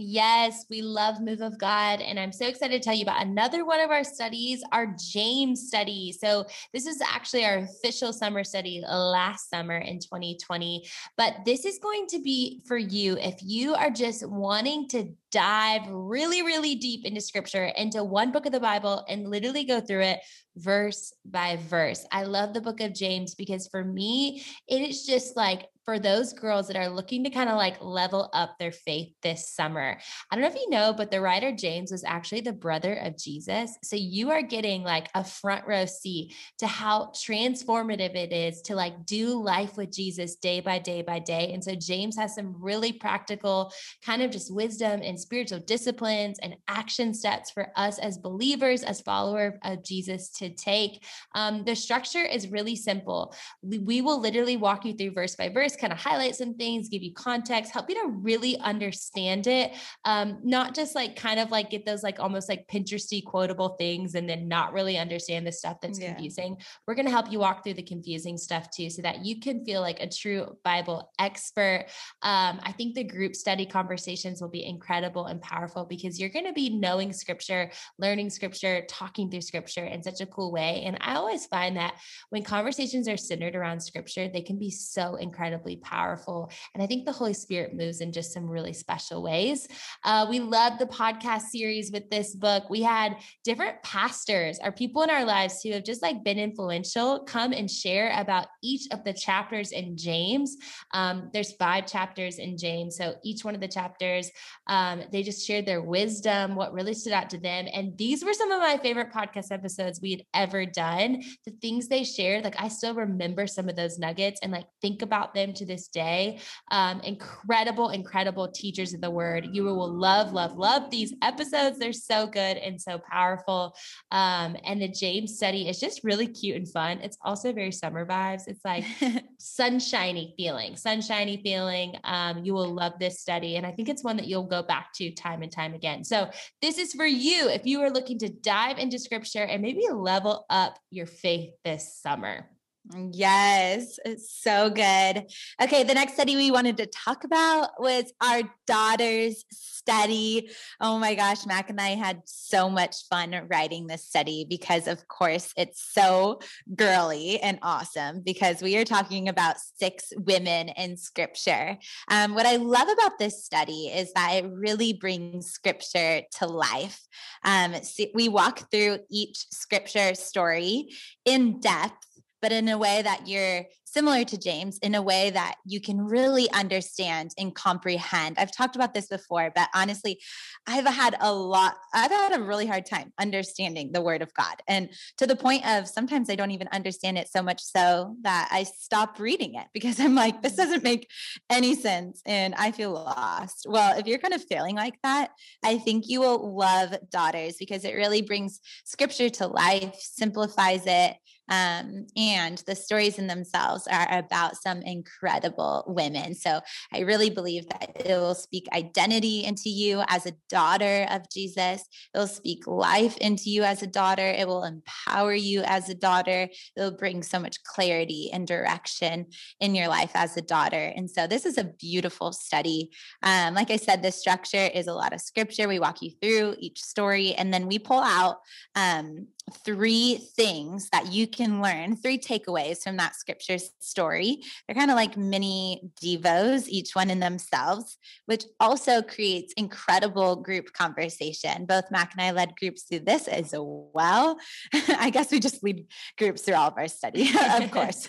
Yes, 0.00 0.64
we 0.70 0.80
love 0.80 1.20
Move 1.20 1.40
of 1.40 1.58
God. 1.58 2.00
And 2.00 2.20
I'm 2.20 2.30
so 2.30 2.46
excited 2.46 2.80
to 2.80 2.84
tell 2.84 2.94
you 2.94 3.02
about 3.02 3.26
another 3.26 3.64
one 3.64 3.80
of 3.80 3.90
our 3.90 4.04
studies, 4.04 4.62
our 4.70 4.94
James 4.96 5.66
study. 5.66 6.12
So, 6.12 6.46
this 6.72 6.86
is 6.86 7.02
actually 7.02 7.44
our 7.44 7.56
official 7.58 8.12
summer 8.12 8.44
study 8.44 8.80
last 8.88 9.50
summer 9.50 9.76
in 9.76 9.98
2020. 9.98 10.86
But 11.16 11.38
this 11.44 11.64
is 11.64 11.80
going 11.80 12.06
to 12.10 12.22
be 12.22 12.62
for 12.64 12.78
you 12.78 13.18
if 13.18 13.40
you 13.42 13.74
are 13.74 13.90
just 13.90 14.24
wanting 14.24 14.86
to 14.90 15.08
dive 15.32 15.82
really, 15.88 16.42
really 16.42 16.76
deep 16.76 17.04
into 17.04 17.20
scripture, 17.20 17.64
into 17.64 18.04
one 18.04 18.30
book 18.30 18.46
of 18.46 18.52
the 18.52 18.60
Bible, 18.60 19.04
and 19.08 19.28
literally 19.28 19.64
go 19.64 19.80
through 19.80 20.02
it 20.02 20.20
verse 20.56 21.12
by 21.24 21.56
verse. 21.68 22.06
I 22.12 22.22
love 22.22 22.54
the 22.54 22.60
book 22.60 22.80
of 22.80 22.94
James 22.94 23.34
because 23.34 23.66
for 23.66 23.82
me, 23.82 24.44
it 24.68 24.80
is 24.80 25.04
just 25.04 25.36
like 25.36 25.66
for 25.88 25.98
those 25.98 26.34
girls 26.34 26.68
that 26.68 26.76
are 26.76 26.90
looking 26.90 27.24
to 27.24 27.30
kind 27.30 27.48
of 27.48 27.56
like 27.56 27.80
level 27.80 28.28
up 28.34 28.58
their 28.58 28.70
faith 28.70 29.08
this 29.22 29.48
summer. 29.48 29.98
I 30.30 30.34
don't 30.34 30.42
know 30.42 30.50
if 30.50 30.54
you 30.54 30.68
know, 30.68 30.92
but 30.92 31.10
the 31.10 31.22
writer 31.22 31.50
James 31.50 31.90
was 31.90 32.04
actually 32.04 32.42
the 32.42 32.52
brother 32.52 32.92
of 32.96 33.16
Jesus. 33.16 33.74
So 33.82 33.96
you 33.96 34.30
are 34.30 34.42
getting 34.42 34.82
like 34.82 35.08
a 35.14 35.24
front 35.24 35.66
row 35.66 35.86
seat 35.86 36.34
to 36.58 36.66
how 36.66 37.10
transformative 37.14 38.14
it 38.14 38.34
is 38.34 38.60
to 38.66 38.74
like 38.74 39.06
do 39.06 39.42
life 39.42 39.78
with 39.78 39.90
Jesus 39.90 40.36
day 40.36 40.60
by 40.60 40.78
day 40.78 41.00
by 41.00 41.20
day. 41.20 41.54
And 41.54 41.64
so 41.64 41.74
James 41.74 42.18
has 42.18 42.34
some 42.34 42.62
really 42.62 42.92
practical 42.92 43.72
kind 44.04 44.20
of 44.20 44.30
just 44.30 44.52
wisdom 44.52 45.00
and 45.02 45.18
spiritual 45.18 45.60
disciplines 45.60 46.38
and 46.40 46.54
action 46.68 47.14
steps 47.14 47.50
for 47.50 47.68
us 47.76 47.98
as 47.98 48.18
believers, 48.18 48.82
as 48.82 49.00
followers 49.00 49.54
of 49.64 49.82
Jesus 49.84 50.28
to 50.32 50.50
take. 50.50 51.02
Um, 51.34 51.64
the 51.64 51.74
structure 51.74 52.26
is 52.26 52.48
really 52.48 52.76
simple. 52.76 53.34
We, 53.62 54.02
will 54.02 54.20
literally 54.20 54.58
walk 54.58 54.84
you 54.84 54.92
through 54.92 55.12
verse 55.12 55.34
by 55.34 55.48
verse 55.48 55.77
kind 55.78 55.92
of 55.92 55.98
highlight 55.98 56.36
some 56.36 56.54
things, 56.54 56.88
give 56.88 57.02
you 57.02 57.12
context, 57.14 57.72
help 57.72 57.88
you 57.88 57.94
to 58.02 58.08
really 58.08 58.58
understand 58.58 59.46
it. 59.46 59.72
Um, 60.04 60.38
not 60.42 60.74
just 60.74 60.94
like 60.94 61.16
kind 61.16 61.40
of 61.40 61.50
like 61.50 61.70
get 61.70 61.86
those 61.86 62.02
like 62.02 62.20
almost 62.20 62.48
like 62.48 62.66
Pinteresty 62.68 63.24
quotable 63.24 63.70
things 63.70 64.14
and 64.14 64.28
then 64.28 64.48
not 64.48 64.72
really 64.72 64.98
understand 64.98 65.46
the 65.46 65.52
stuff 65.52 65.78
that's 65.80 65.98
yeah. 65.98 66.12
confusing. 66.12 66.56
We're 66.86 66.94
going 66.94 67.06
to 67.06 67.12
help 67.12 67.30
you 67.30 67.38
walk 67.38 67.64
through 67.64 67.74
the 67.74 67.82
confusing 67.82 68.36
stuff 68.36 68.70
too, 68.70 68.90
so 68.90 69.02
that 69.02 69.24
you 69.24 69.40
can 69.40 69.64
feel 69.64 69.80
like 69.80 70.00
a 70.00 70.08
true 70.08 70.56
Bible 70.64 71.10
expert. 71.18 71.86
Um, 72.22 72.60
I 72.62 72.72
think 72.72 72.94
the 72.94 73.04
group 73.04 73.34
study 73.34 73.66
conversations 73.66 74.40
will 74.40 74.48
be 74.48 74.64
incredible 74.64 75.26
and 75.26 75.40
powerful 75.40 75.84
because 75.84 76.18
you're 76.18 76.28
going 76.28 76.46
to 76.46 76.52
be 76.52 76.70
knowing 76.70 77.12
scripture, 77.12 77.70
learning 77.98 78.30
scripture, 78.30 78.84
talking 78.88 79.30
through 79.30 79.42
scripture 79.42 79.84
in 79.84 80.02
such 80.02 80.20
a 80.20 80.26
cool 80.26 80.52
way. 80.52 80.82
And 80.84 80.98
I 81.00 81.14
always 81.14 81.46
find 81.46 81.76
that 81.76 81.96
when 82.30 82.42
conversations 82.42 83.08
are 83.08 83.16
centered 83.16 83.54
around 83.54 83.80
scripture, 83.80 84.28
they 84.28 84.42
can 84.42 84.58
be 84.58 84.70
so 84.70 85.16
incredibly 85.16 85.67
incredibly 85.68 85.76
powerful. 85.76 86.50
And 86.74 86.82
I 86.82 86.86
think 86.86 87.04
the 87.04 87.12
Holy 87.12 87.34
Spirit 87.34 87.74
moves 87.74 88.00
in 88.00 88.12
just 88.12 88.32
some 88.32 88.48
really 88.48 88.72
special 88.72 89.22
ways. 89.22 89.66
Uh, 90.04 90.26
we 90.28 90.40
love 90.40 90.78
the 90.78 90.86
podcast 90.86 91.42
series 91.42 91.90
with 91.92 92.08
this 92.10 92.34
book. 92.34 92.70
We 92.70 92.82
had 92.82 93.16
different 93.44 93.82
pastors 93.82 94.58
or 94.62 94.72
people 94.72 95.02
in 95.02 95.10
our 95.10 95.24
lives 95.24 95.60
who 95.62 95.72
have 95.72 95.84
just 95.84 96.02
like 96.02 96.24
been 96.24 96.38
influential 96.38 97.24
come 97.24 97.52
and 97.52 97.70
share 97.70 98.12
about 98.18 98.46
each 98.62 98.88
of 98.92 99.04
the 99.04 99.12
chapters 99.12 99.72
in 99.72 99.96
James. 99.96 100.56
Um, 100.94 101.30
there's 101.32 101.52
five 101.52 101.86
chapters 101.86 102.38
in 102.38 102.56
James. 102.56 102.96
So 102.96 103.14
each 103.24 103.44
one 103.44 103.54
of 103.54 103.60
the 103.60 103.68
chapters, 103.68 104.30
um, 104.66 105.02
they 105.12 105.22
just 105.22 105.46
shared 105.46 105.66
their 105.66 105.82
wisdom, 105.82 106.54
what 106.54 106.72
really 106.72 106.94
stood 106.94 107.12
out 107.12 107.30
to 107.30 107.38
them. 107.38 107.66
And 107.72 107.96
these 107.98 108.24
were 108.24 108.32
some 108.32 108.50
of 108.50 108.60
my 108.60 108.78
favorite 108.78 109.12
podcast 109.12 109.52
episodes 109.52 110.00
we 110.00 110.12
had 110.12 110.22
ever 110.34 110.64
done. 110.64 111.22
The 111.44 111.52
things 111.60 111.88
they 111.88 112.04
shared, 112.04 112.44
like 112.44 112.60
I 112.60 112.68
still 112.68 112.94
remember 112.94 113.46
some 113.46 113.68
of 113.68 113.76
those 113.76 113.98
nuggets 113.98 114.40
and 114.42 114.52
like 114.52 114.66
think 114.80 115.02
about 115.02 115.34
them 115.34 115.52
to 115.58 115.66
this 115.66 115.88
day. 115.88 116.40
Um, 116.70 117.00
incredible, 117.00 117.90
incredible 117.90 118.48
teachers 118.48 118.94
of 118.94 119.00
the 119.00 119.10
word. 119.10 119.48
You 119.52 119.64
will 119.64 119.92
love, 119.92 120.32
love, 120.32 120.56
love 120.56 120.90
these 120.90 121.14
episodes. 121.22 121.78
They're 121.78 121.92
so 121.92 122.26
good 122.26 122.56
and 122.56 122.80
so 122.80 123.00
powerful. 123.10 123.76
Um, 124.10 124.56
and 124.64 124.80
the 124.80 124.88
James 124.88 125.36
study 125.36 125.68
is 125.68 125.78
just 125.78 126.02
really 126.04 126.26
cute 126.26 126.56
and 126.56 126.68
fun. 126.68 126.98
It's 127.00 127.18
also 127.22 127.52
very 127.52 127.72
summer 127.72 128.06
vibes. 128.06 128.42
It's 128.46 128.64
like 128.64 128.84
sunshiny 129.38 130.34
feeling, 130.36 130.76
sunshiny 130.76 131.40
feeling. 131.42 131.94
Um, 132.04 132.44
you 132.44 132.54
will 132.54 132.72
love 132.72 132.94
this 132.98 133.20
study. 133.20 133.56
And 133.56 133.66
I 133.66 133.72
think 133.72 133.88
it's 133.88 134.04
one 134.04 134.16
that 134.16 134.26
you'll 134.26 134.46
go 134.46 134.62
back 134.62 134.92
to 134.94 135.10
time 135.12 135.42
and 135.42 135.52
time 135.52 135.74
again. 135.74 136.04
So 136.04 136.30
this 136.62 136.78
is 136.78 136.92
for 136.94 137.06
you 137.06 137.48
if 137.48 137.66
you 137.66 137.80
are 137.82 137.90
looking 137.90 138.18
to 138.20 138.28
dive 138.28 138.78
into 138.78 138.98
scripture 138.98 139.44
and 139.44 139.62
maybe 139.62 139.86
level 139.92 140.46
up 140.50 140.78
your 140.90 141.06
faith 141.06 141.50
this 141.64 141.96
summer. 141.96 142.48
Yes, 142.96 143.98
it's 144.04 144.32
so 144.42 144.70
good. 144.70 145.26
Okay, 145.60 145.84
the 145.84 145.92
next 145.92 146.14
study 146.14 146.36
we 146.36 146.50
wanted 146.50 146.78
to 146.78 146.86
talk 146.86 147.24
about 147.24 147.70
was 147.78 148.10
our 148.22 148.42
daughter's 148.66 149.44
study. 149.52 150.48
Oh 150.80 150.98
my 150.98 151.14
gosh, 151.14 151.44
Mac 151.44 151.68
and 151.68 151.80
I 151.80 151.90
had 151.90 152.22
so 152.24 152.70
much 152.70 153.06
fun 153.10 153.34
writing 153.50 153.86
this 153.86 154.04
study 154.04 154.46
because, 154.48 154.86
of 154.86 155.06
course, 155.06 155.52
it's 155.56 155.82
so 155.92 156.40
girly 156.74 157.40
and 157.40 157.58
awesome 157.60 158.22
because 158.24 158.62
we 158.62 158.78
are 158.78 158.84
talking 158.86 159.28
about 159.28 159.56
six 159.78 160.12
women 160.16 160.70
in 160.70 160.96
scripture. 160.96 161.76
Um, 162.10 162.34
what 162.34 162.46
I 162.46 162.56
love 162.56 162.88
about 162.88 163.18
this 163.18 163.44
study 163.44 163.88
is 163.88 164.12
that 164.14 164.32
it 164.32 164.50
really 164.50 164.94
brings 164.94 165.50
scripture 165.50 166.22
to 166.38 166.46
life. 166.46 167.00
Um, 167.44 167.74
we 168.14 168.30
walk 168.30 168.70
through 168.70 169.00
each 169.10 169.44
scripture 169.50 170.14
story 170.14 170.88
in 171.26 171.60
depth 171.60 172.07
but 172.40 172.52
in 172.52 172.68
a 172.68 172.78
way 172.78 173.02
that 173.02 173.26
you're 173.26 173.64
similar 173.84 174.24
to 174.24 174.38
James, 174.38 174.78
in 174.78 174.94
a 174.94 175.02
way 175.02 175.30
that 175.30 175.56
you 175.64 175.80
can 175.80 175.98
really 175.98 176.50
understand 176.52 177.30
and 177.38 177.54
comprehend. 177.54 178.36
I've 178.38 178.52
talked 178.52 178.76
about 178.76 178.94
this 178.94 179.08
before, 179.08 179.50
but 179.54 179.68
honestly, 179.74 180.20
I've 180.66 180.86
had 180.86 181.16
a 181.20 181.32
lot, 181.32 181.74
I've 181.94 182.10
had 182.10 182.36
a 182.36 182.42
really 182.42 182.66
hard 182.66 182.86
time 182.86 183.12
understanding 183.18 183.92
the 183.92 184.02
word 184.02 184.22
of 184.22 184.32
God. 184.34 184.56
And 184.68 184.90
to 185.16 185.26
the 185.26 185.36
point 185.36 185.66
of 185.66 185.88
sometimes 185.88 186.28
I 186.30 186.34
don't 186.34 186.50
even 186.50 186.68
understand 186.72 187.18
it 187.18 187.28
so 187.28 187.42
much 187.42 187.62
so 187.62 188.16
that 188.22 188.48
I 188.50 188.64
stop 188.64 189.18
reading 189.18 189.54
it 189.54 189.66
because 189.72 189.98
I'm 189.98 190.14
like, 190.14 190.42
this 190.42 190.54
mm. 190.54 190.58
doesn't 190.58 190.84
make 190.84 191.10
any 191.50 191.74
sense 191.74 192.22
and 192.26 192.54
I 192.54 192.72
feel 192.72 192.92
lost. 192.92 193.66
Well, 193.68 193.98
if 193.98 194.06
you're 194.06 194.18
kind 194.18 194.34
of 194.34 194.44
feeling 194.44 194.76
like 194.76 194.98
that, 195.02 195.30
I 195.64 195.78
think 195.78 196.04
you 196.08 196.20
will 196.20 196.56
love 196.56 196.94
Daughters 197.10 197.56
because 197.58 197.84
it 197.84 197.94
really 197.94 198.22
brings 198.22 198.60
scripture 198.84 199.30
to 199.30 199.46
life, 199.46 199.96
simplifies 199.98 200.82
it 200.86 201.16
um, 201.48 202.06
and 202.16 202.58
the 202.66 202.74
stories 202.74 203.18
in 203.18 203.26
themselves 203.26 203.86
are 203.86 204.18
about 204.18 204.56
some 204.56 204.82
incredible 204.82 205.84
women. 205.86 206.34
So 206.34 206.60
I 206.92 207.00
really 207.00 207.30
believe 207.30 207.68
that 207.68 207.92
it 207.94 208.16
will 208.16 208.34
speak 208.34 208.66
identity 208.72 209.44
into 209.44 209.70
you 209.70 210.02
as 210.08 210.26
a 210.26 210.34
daughter 210.48 211.06
of 211.10 211.28
Jesus. 211.30 211.84
It 212.14 212.18
will 212.18 212.26
speak 212.26 212.66
life 212.66 213.16
into 213.18 213.50
you 213.50 213.62
as 213.62 213.82
a 213.82 213.86
daughter. 213.86 214.26
It 214.26 214.46
will 214.46 214.64
empower 214.64 215.34
you 215.34 215.62
as 215.62 215.88
a 215.88 215.94
daughter. 215.94 216.48
It 216.76 216.80
will 216.80 216.96
bring 216.96 217.22
so 217.22 217.38
much 217.38 217.62
clarity 217.64 218.30
and 218.32 218.46
direction 218.46 219.26
in 219.60 219.74
your 219.74 219.88
life 219.88 220.12
as 220.14 220.36
a 220.36 220.42
daughter. 220.42 220.92
And 220.96 221.10
so 221.10 221.26
this 221.26 221.46
is 221.46 221.58
a 221.58 221.64
beautiful 221.64 222.32
study. 222.32 222.90
Um, 223.22 223.54
like 223.54 223.70
I 223.70 223.76
said, 223.76 224.02
the 224.02 224.12
structure 224.12 224.68
is 224.74 224.86
a 224.86 224.94
lot 224.94 225.12
of 225.12 225.20
scripture. 225.20 225.68
We 225.68 225.78
walk 225.78 226.02
you 226.02 226.10
through 226.20 226.56
each 226.58 226.82
story 226.82 227.34
and 227.34 227.52
then 227.52 227.66
we 227.66 227.78
pull 227.78 228.00
out 228.00 228.36
um, 228.74 229.28
three 229.50 230.16
things 230.36 230.88
that 230.90 231.12
you 231.12 231.26
can 231.26 231.62
learn, 231.62 231.96
three 231.96 232.18
takeaways 232.18 232.82
from 232.82 232.96
that 232.96 233.16
scripture 233.16 233.58
story. 233.80 234.42
They're 234.66 234.74
kind 234.74 234.90
of 234.90 234.96
like 234.96 235.16
mini 235.16 235.90
devos, 236.02 236.68
each 236.68 236.94
one 236.94 237.10
in 237.10 237.20
themselves, 237.20 237.98
which 238.26 238.44
also 238.60 239.02
creates 239.02 239.52
incredible 239.54 240.36
group 240.36 240.72
conversation. 240.72 241.66
Both 241.66 241.90
Mac 241.90 242.12
and 242.12 242.22
I 242.22 242.30
led 242.32 242.56
groups 242.56 242.82
through 242.82 243.00
this 243.00 243.28
as 243.28 243.54
well. 243.56 244.38
I 244.72 245.10
guess 245.10 245.30
we 245.30 245.40
just 245.40 245.62
lead 245.62 245.86
groups 246.16 246.42
through 246.42 246.54
all 246.54 246.68
of 246.68 246.74
our 246.76 246.88
study, 246.88 247.30
of 247.62 247.70
course. 247.70 248.08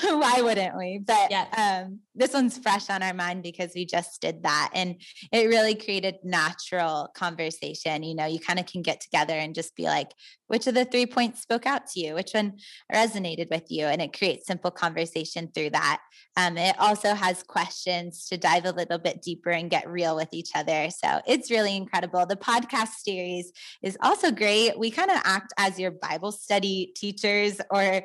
Why 0.00 0.40
wouldn't 0.42 0.76
we? 0.76 1.00
But 1.04 1.30
yeah. 1.30 1.84
um, 1.86 2.00
this 2.14 2.32
one's 2.32 2.58
fresh 2.58 2.90
on 2.90 3.02
our 3.02 3.14
mind 3.14 3.42
because 3.42 3.72
we 3.74 3.86
just 3.86 4.20
did 4.20 4.42
that. 4.42 4.70
And 4.74 4.96
it 5.32 5.48
really 5.48 5.74
created 5.74 6.16
natural 6.24 7.08
conversation. 7.14 8.02
You 8.02 8.14
know, 8.14 8.26
you 8.26 8.38
kind 8.38 8.58
of 8.58 8.66
can 8.66 8.82
get 8.82 9.00
together 9.00 9.34
and 9.34 9.54
just 9.54 9.76
be 9.76 9.84
like, 9.84 10.12
which 10.48 10.66
of 10.66 10.74
the 10.74 10.84
three 10.84 11.06
points 11.06 11.42
spoke 11.42 11.66
out 11.66 11.86
to 11.88 12.00
you? 12.00 12.14
Which 12.14 12.32
one 12.32 12.58
resonated 12.92 13.50
with 13.50 13.64
you? 13.68 13.86
And 13.86 14.00
it 14.00 14.16
creates 14.16 14.46
simple 14.46 14.70
conversation 14.70 15.50
through 15.54 15.70
that. 15.70 16.00
Um, 16.36 16.58
it 16.58 16.76
also 16.78 17.14
has 17.14 17.42
questions 17.42 18.26
to 18.28 18.36
dive 18.36 18.66
a 18.66 18.72
little 18.72 18.98
bit 18.98 19.22
deeper 19.22 19.50
and 19.50 19.70
get 19.70 19.88
real 19.88 20.14
with 20.14 20.28
each 20.32 20.50
other. 20.54 20.88
So 20.90 21.20
it's 21.26 21.50
really 21.50 21.74
incredible. 21.74 22.26
The 22.26 22.36
podcast 22.36 22.90
series 23.02 23.52
is 23.82 23.96
also 24.02 24.30
great. 24.30 24.78
We 24.78 24.90
kind 24.90 25.10
of 25.10 25.20
act 25.24 25.54
as 25.56 25.78
your 25.78 25.92
Bible 25.92 26.32
study 26.32 26.92
teachers 26.94 27.58
or 27.70 28.02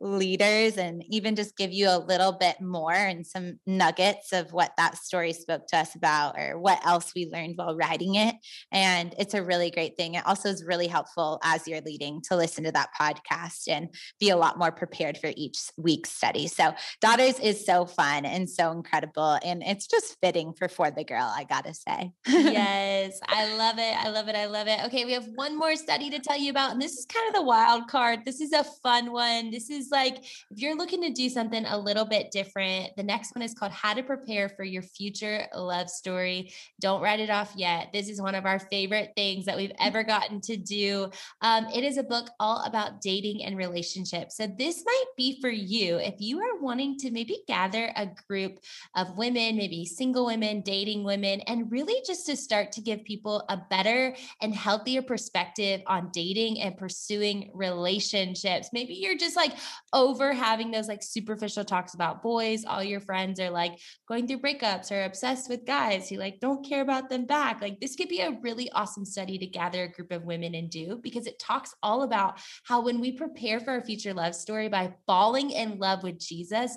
leaders 0.00 0.78
and 0.78 1.04
even 1.10 1.36
just 1.36 1.56
give 1.56 1.72
you 1.72 1.88
a 1.88 1.98
little 1.98 2.32
bit 2.32 2.60
more 2.60 2.92
and 2.92 3.26
some 3.26 3.58
nuggets 3.66 4.32
of 4.32 4.52
what 4.52 4.72
that 4.78 4.96
story 4.96 5.32
spoke 5.32 5.66
to 5.68 5.76
us 5.76 5.94
about 5.94 6.38
or 6.38 6.58
what 6.58 6.84
else 6.86 7.12
we 7.14 7.30
learned 7.30 7.54
while 7.56 7.76
writing 7.76 8.14
it. 8.14 8.34
And 8.72 9.14
it's 9.18 9.34
a 9.34 9.42
really 9.42 9.70
great 9.70 9.96
thing. 9.96 10.14
It 10.14 10.26
also 10.26 10.48
is 10.48 10.64
really 10.64 10.88
helpful 10.88 11.38
as 11.42 11.68
you're 11.68 11.82
leading 11.84 12.20
to 12.22 12.36
listen 12.36 12.64
to 12.64 12.72
that 12.72 12.90
podcast 12.98 13.68
and 13.68 13.88
be 14.20 14.30
a 14.30 14.36
lot 14.36 14.58
more 14.58 14.72
prepared 14.72 15.18
for 15.18 15.32
each 15.36 15.58
week's 15.76 16.10
study. 16.10 16.48
So, 16.48 16.74
Daughters 17.00 17.38
is 17.38 17.64
so 17.64 17.86
fun 17.86 18.24
and 18.24 18.48
so 18.48 18.70
incredible. 18.70 19.38
And 19.44 19.62
it's 19.62 19.86
just 19.86 20.16
fitting 20.22 20.52
for 20.54 20.68
For 20.68 20.90
the 20.90 21.04
Girl, 21.04 21.30
I 21.34 21.44
gotta 21.44 21.74
say. 21.74 22.12
yes, 22.26 23.18
I 23.26 23.56
love 23.56 23.78
it. 23.78 23.96
I 23.96 24.08
love 24.08 24.28
it. 24.28 24.36
I 24.36 24.46
love 24.46 24.68
it. 24.68 24.84
Okay, 24.86 25.04
we 25.04 25.12
have 25.12 25.28
one 25.34 25.58
more 25.58 25.76
study 25.76 26.10
to 26.10 26.18
tell 26.18 26.38
you 26.38 26.50
about. 26.50 26.72
And 26.72 26.80
this 26.80 26.92
is 26.92 27.06
kind 27.06 27.28
of 27.28 27.34
the 27.34 27.42
wild 27.42 27.88
card. 27.88 28.20
This 28.24 28.40
is 28.40 28.52
a 28.52 28.64
fun 28.82 29.12
one. 29.12 29.50
This 29.50 29.70
is 29.70 29.88
like 29.90 30.18
if 30.50 30.58
you're 30.58 30.76
looking 30.76 31.02
to 31.02 31.10
do 31.10 31.28
something 31.28 31.64
a 31.66 31.78
little 31.78 32.04
bit 32.04 32.30
different, 32.30 32.96
the 32.96 33.02
next 33.02 33.34
one 33.34 33.42
is 33.42 33.54
called 33.54 33.72
How 33.72 33.94
to 33.94 34.02
Prepare 34.02 34.48
for 34.48 34.64
Your 34.64 34.82
Future 34.82 35.46
Love 35.54 35.90
Story. 35.90 36.52
Don't 36.80 37.02
write 37.02 37.20
it 37.20 37.30
off 37.30 37.52
yet. 37.56 37.88
This 37.92 38.08
is 38.08 38.20
one 38.20 38.34
of 38.34 38.46
our 38.46 38.58
favorite 38.58 39.12
things 39.16 39.44
that 39.46 39.56
we've 39.56 39.72
ever 39.80 40.02
gotten 40.02 40.40
to 40.42 40.56
do. 40.56 41.10
Um, 41.40 41.66
it 41.74 41.82
is 41.82 41.96
a 41.96 42.04
book 42.04 42.30
all 42.38 42.62
about 42.62 43.00
dating 43.00 43.44
and 43.44 43.56
relationships. 43.56 44.36
So, 44.36 44.46
this 44.46 44.84
might 44.86 45.04
be 45.16 45.40
for 45.40 45.50
you 45.50 45.96
if 45.96 46.14
you 46.18 46.38
are 46.40 46.60
wanting 46.60 46.96
to 46.98 47.10
maybe 47.10 47.42
gather 47.48 47.92
a 47.96 48.08
group 48.28 48.60
of 48.96 49.16
women, 49.16 49.56
maybe 49.56 49.84
single 49.84 50.26
women, 50.26 50.60
dating 50.60 51.02
women, 51.02 51.40
and 51.42 51.70
really 51.70 52.00
just 52.06 52.26
to 52.26 52.36
start 52.36 52.70
to 52.72 52.80
give 52.80 53.04
people 53.04 53.44
a 53.48 53.58
better 53.70 54.14
and 54.40 54.54
healthier 54.54 55.02
perspective 55.02 55.82
on 55.88 56.10
dating 56.12 56.60
and 56.60 56.76
pursuing 56.76 57.50
relationships. 57.54 58.70
Maybe 58.72 58.94
you're 58.94 59.18
just 59.18 59.36
like 59.36 59.54
over 59.92 60.32
having 60.32 60.70
those 60.70 60.86
like 60.86 61.02
superficial 61.02 61.64
talks 61.64 61.94
about 61.94 62.22
boys. 62.22 62.64
All 62.64 62.84
your 62.84 63.00
friends 63.00 63.40
are 63.40 63.50
like 63.50 63.80
going 64.06 64.28
through 64.28 64.40
breakups 64.40 64.92
or 64.92 65.04
obsessed 65.04 65.48
with 65.48 65.66
guys 65.66 66.08
who 66.08 66.16
like 66.16 66.38
don't 66.38 66.64
care 66.64 66.82
about 66.82 67.08
them 67.08 67.26
back. 67.26 67.60
Like, 67.60 67.80
this 67.80 67.96
could 67.96 68.08
be 68.08 68.20
a 68.20 68.38
really 68.42 68.70
awesome 68.72 69.04
study 69.04 69.38
to 69.38 69.46
gather 69.46 69.84
a 69.84 69.88
group 69.88 70.12
of 70.12 70.24
women 70.24 70.54
and 70.54 70.70
do 70.70 71.00
because 71.02 71.26
it 71.26 71.38
talks 71.38 71.63
talks 71.64 71.74
all 71.82 72.02
about 72.02 72.38
how 72.64 72.82
when 72.82 73.00
we 73.00 73.12
prepare 73.12 73.60
for 73.60 73.72
our 73.72 73.84
future 73.84 74.14
love 74.14 74.34
story 74.34 74.68
by 74.68 74.92
falling 75.06 75.50
in 75.50 75.78
love 75.78 76.02
with 76.02 76.18
Jesus, 76.18 76.76